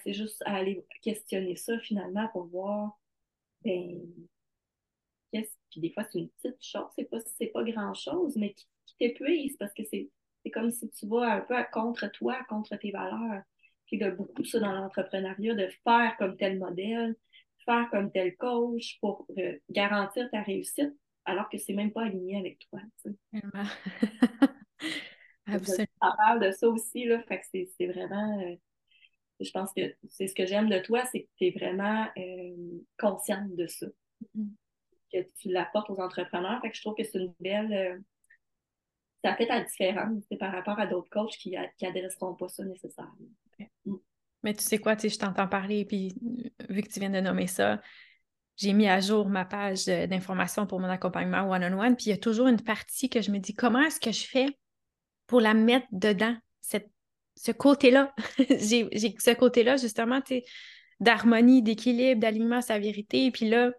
[0.04, 2.98] C'est juste à aller questionner ça finalement pour voir,
[3.64, 4.02] ben,
[5.72, 8.68] puis des fois c'est une petite chose, c'est pas, c'est pas grand-chose, mais qui,
[9.00, 10.10] t'épuise parce que c'est,
[10.44, 13.42] c'est comme si tu vas un peu contre toi, contre tes valeurs.
[13.88, 17.16] Puis il y a beaucoup ça dans l'entrepreneuriat, de faire comme tel modèle,
[17.66, 20.94] faire comme tel coach pour euh, garantir ta réussite,
[21.26, 22.80] alors que c'est même pas aligné avec toi.
[25.48, 25.88] Absolument.
[26.02, 27.46] On parle de ça aussi, là, fait que
[27.78, 28.40] c'est vraiment.
[28.42, 28.56] Euh,
[29.40, 32.80] je pense que c'est ce que j'aime de toi, c'est que tu es vraiment euh,
[33.00, 33.88] consciente de ça.
[34.38, 34.50] Mm-hmm.
[35.12, 36.62] Que tu l'apportes aux entrepreneurs.
[36.62, 38.02] Fait que je trouve que c'est une belle.
[39.24, 43.16] ça fait la différence par rapport à d'autres coachs qui n'adresseront pas ça nécessairement.
[43.86, 43.96] Mm.
[44.44, 46.16] Mais tu sais quoi, tu sais, je t'entends parler, puis
[46.70, 47.80] vu que tu viens de nommer ça,
[48.58, 52.18] j'ai mis à jour ma page d'information pour mon accompagnement one-on-one, puis il y a
[52.18, 54.48] toujours une partie que je me dis, comment est-ce que je fais
[55.28, 56.90] pour la mettre dedans, cette,
[57.36, 58.14] ce côté-là?
[58.50, 60.44] j'ai ce côté-là, justement, tu sais,
[61.00, 63.72] d'harmonie, d'équilibre, d'alignement sa vérité, et puis là,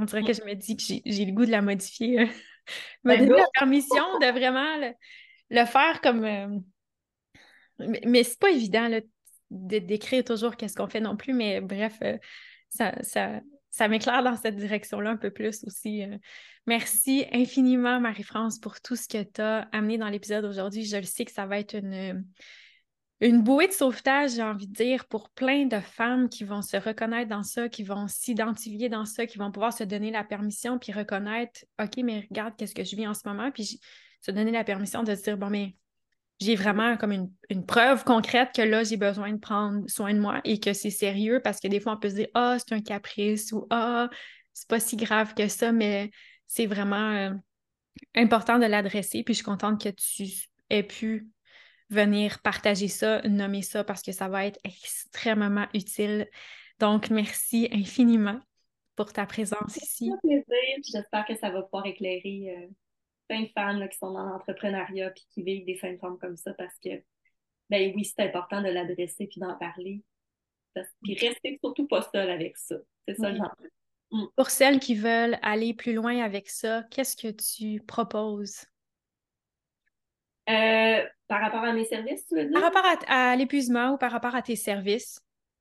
[0.00, 2.28] on dirait que je me dis que j'ai le goût de la modifier.
[3.04, 4.94] me donner la permission de vraiment
[5.50, 6.24] le, faire comme...
[6.24, 6.58] Euh,
[7.78, 9.00] mais, mais c'est pas évident, là
[9.50, 12.16] de décrire toujours qu'est-ce qu'on fait non plus, mais bref, euh,
[12.68, 13.40] ça, ça,
[13.70, 16.04] ça m'éclaire dans cette direction-là un peu plus aussi.
[16.04, 16.16] Euh.
[16.66, 20.84] Merci infiniment, Marie-France, pour tout ce que tu as amené dans l'épisode aujourd'hui.
[20.84, 22.24] Je le sais que ça va être une,
[23.20, 26.76] une bouée de sauvetage, j'ai envie de dire, pour plein de femmes qui vont se
[26.76, 30.78] reconnaître dans ça, qui vont s'identifier dans ça, qui vont pouvoir se donner la permission,
[30.78, 33.80] puis reconnaître, OK, mais regarde qu'est-ce que je vis en ce moment, puis
[34.22, 35.76] se donner la permission de se dire, bon, mais
[36.40, 40.40] j'ai vraiment comme une, preuve concrète que là, j'ai besoin de prendre soin de moi
[40.44, 42.80] et que c'est sérieux parce que des fois, on peut se dire Ah, c'est un
[42.80, 44.08] caprice ou Ah,
[44.54, 46.10] c'est pas si grave que ça, mais
[46.46, 47.30] c'est vraiment euh,
[48.16, 49.22] important de l'adresser.
[49.22, 50.24] Puis je suis contente que tu
[50.70, 51.28] aies pu
[51.90, 56.28] venir partager ça, nommer ça parce que ça va être extrêmement utile.
[56.78, 58.40] Donc, merci infiniment
[58.96, 60.10] pour ta présence ici.
[60.22, 60.44] plaisir.
[60.90, 62.68] J'espère que ça va pouvoir éclairer euh,
[63.28, 66.74] plein de femmes qui sont dans l'entrepreneuriat puis qui vivent des symptômes comme ça parce
[66.82, 67.02] que,
[67.68, 70.02] ben oui, c'est important de l'adresser puis d'en parler.
[71.02, 72.76] Puis rester surtout pas seul avec ça.
[73.06, 73.54] C'est ça, genre.
[74.12, 74.24] Mm.
[74.36, 78.64] Pour celles qui veulent aller plus loin avec ça, qu'est-ce que tu proposes?
[80.50, 82.52] Euh, par rapport à mes services, tu veux dire?
[82.52, 85.20] Par rapport à, l'épuisement ou par rapport à tes services?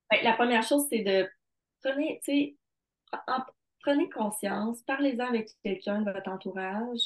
[0.09, 1.29] Ben, la première chose, c'est de
[1.81, 2.19] prenez,
[3.81, 6.99] prenez conscience, parlez-en avec quelqu'un de votre entourage.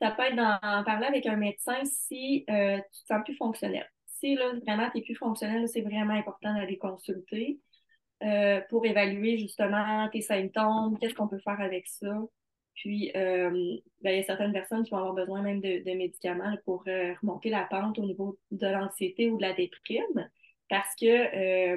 [0.00, 3.88] Ça peut être d'en parler avec un médecin si euh, tu te sens plus fonctionnel.
[4.06, 7.60] Si là, vraiment tu n'es plus fonctionnel, c'est vraiment important d'aller consulter
[8.24, 12.08] euh, pour évaluer justement tes symptômes, qu'est-ce qu'on peut faire avec ça.
[12.80, 16.56] Puis, euh, ben, il y a certaines personnes qui vont avoir besoin même de, médicaments
[16.64, 20.30] pour remonter la pente au niveau de l'anxiété ou de la déprime,
[20.68, 21.76] parce que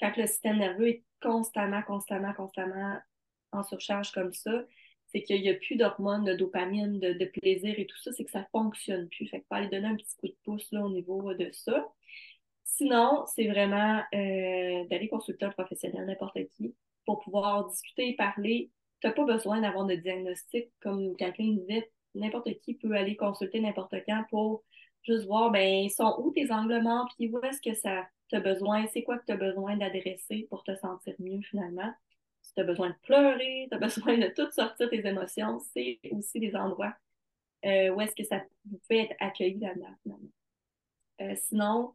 [0.00, 2.98] quand le système nerveux est constamment, constamment, constamment
[3.52, 4.64] en surcharge comme ça,
[5.08, 8.30] c'est qu'il n'y a plus d'hormones, de dopamine, de, plaisir et tout ça, c'est que
[8.30, 9.26] ça ne fonctionne plus.
[9.28, 11.86] Fait que pas aller donner un petit coup de pouce là, au niveau de ça.
[12.64, 16.74] Sinon, c'est vraiment euh, d'aller consulter un professionnel, n'importe qui,
[17.06, 18.70] pour pouvoir discuter parler.
[19.00, 23.60] Tu n'as pas besoin d'avoir de diagnostic, comme quelqu'un disait, n'importe qui peut aller consulter
[23.60, 24.64] n'importe quand pour
[25.02, 28.86] juste voir, ben, sont où tes angles morts, puis où est-ce que ça t'a besoin,
[28.88, 31.92] c'est quoi que tu as besoin d'adresser pour te sentir mieux finalement
[32.56, 36.40] tu as besoin de pleurer, tu as besoin de tout sortir tes émotions, c'est aussi
[36.40, 36.94] des endroits
[37.64, 38.42] euh, où est-ce que ça
[38.88, 40.20] fait être accueilli là-dedans.
[41.20, 41.94] Euh, sinon,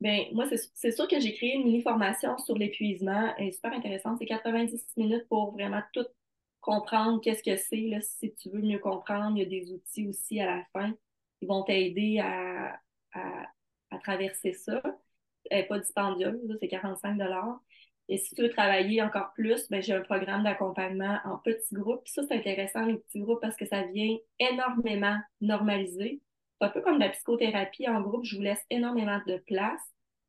[0.00, 3.34] Ben, moi, c'est sûr que j'ai créé une mini-formation sur l'épuisement.
[3.38, 4.18] Elle est super intéressante.
[4.20, 6.06] C'est 90 minutes pour vraiment tout
[6.68, 7.98] comprendre qu'est-ce que c'est.
[8.02, 10.92] Si tu veux mieux comprendre, il y a des outils aussi à la fin
[11.38, 12.78] qui vont t'aider à,
[13.14, 14.82] à, traverser ça.
[15.50, 17.18] Elle n'est pas dispendieuse, c'est 45
[18.10, 22.06] Et si tu veux travailler encore plus, ben, j'ai un programme d'accompagnement en petits groupes.
[22.06, 26.20] ça, c'est intéressant, les petits groupes, parce que ça vient énormément normaliser.
[26.60, 29.80] C'est un peu comme la psychothérapie en groupe, je vous laisse énormément de place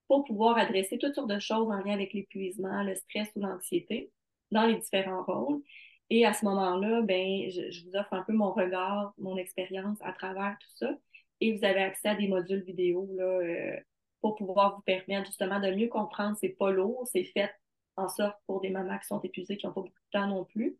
[0.07, 4.09] pour pouvoir adresser toutes sortes de choses en lien avec l'épuisement, le stress ou l'anxiété
[4.51, 5.61] dans les différents rôles.
[6.09, 10.11] Et à ce moment-là, ben, je, vous offre un peu mon regard, mon expérience à
[10.11, 10.97] travers tout ça.
[11.41, 13.79] Et vous avez accès à des modules vidéo là, euh,
[14.21, 16.35] pour pouvoir vous permettre justement de mieux comprendre.
[16.39, 17.51] C'est pas lourd, c'est fait
[17.95, 20.45] en sorte pour des mamans qui sont épuisées, qui n'ont pas beaucoup de temps non
[20.45, 20.77] plus.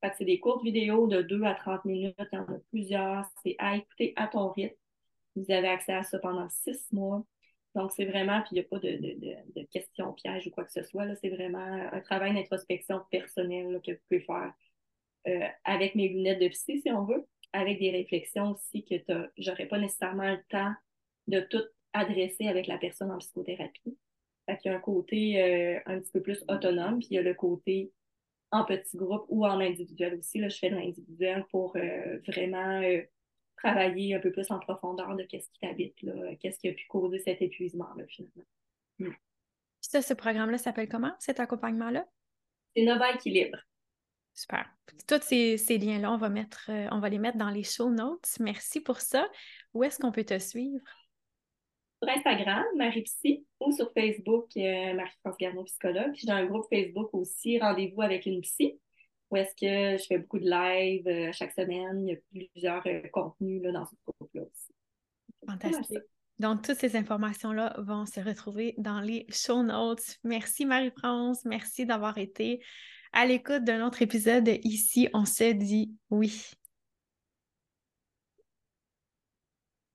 [0.00, 2.58] Fait que c'est des courtes vidéos de 2 à 30 minutes, il y en a
[2.70, 3.26] plusieurs.
[3.42, 4.76] C'est à écouter à ton rythme.
[5.36, 7.24] Vous avez accès à ça pendant six mois.
[7.74, 10.64] Donc, c'est vraiment, puis il n'y a pas de, de, de, questions pièges ou quoi
[10.64, 11.14] que ce soit.
[11.16, 11.58] C'est vraiment
[11.92, 14.52] un travail d'introspection personnelle que vous pouvez faire
[15.26, 18.94] euh, avec mes lunettes de psy, si on veut, avec des réflexions aussi que
[19.36, 20.72] j'aurais pas nécessairement le temps
[21.26, 21.62] de tout
[21.92, 23.96] adresser avec la personne en psychothérapie.
[24.46, 27.18] Fait qu'il y a un côté euh, un petit peu plus autonome, puis il y
[27.18, 27.92] a le côté
[28.50, 30.38] en petit groupe ou en individuel aussi.
[30.38, 32.80] Là, je fais de l'individuel pour euh, vraiment
[33.56, 35.96] travailler un peu plus en profondeur de qu'est-ce qui t'habite,
[36.40, 38.44] qu'est-ce qui a pu causer cet épuisement-là, finalement.
[38.98, 39.12] Hmm.
[39.80, 42.06] Ça, ce programme-là s'appelle comment, cet accompagnement-là?
[42.74, 43.58] C'est Nova Équilibre.
[44.38, 44.70] Super.
[45.08, 48.36] Tous ces, liens-là, on va mettre, euh, on va les mettre dans les show notes.
[48.38, 49.28] Merci pour ça.
[49.74, 50.84] Où est-ce qu'on peut te suivre?
[52.00, 56.12] Sur Instagram, Marie-Psy, ou sur Facebook, euh, Marie-France Garneau, psychologue.
[56.12, 58.78] Puis j'ai un groupe Facebook aussi, Rendez-vous avec une psy,
[59.32, 62.06] où est-ce que je fais beaucoup de live euh, chaque semaine.
[62.06, 64.72] Il y a plusieurs contenus là, dans ce groupe-là aussi.
[65.48, 65.98] Fantastique.
[66.38, 70.18] Donc, toutes ces informations-là vont se retrouver dans les show notes.
[70.22, 71.44] Merci Marie-France.
[71.44, 72.60] Merci d'avoir été
[73.12, 76.52] à l'écoute d'un autre épisode ici, on se dit oui.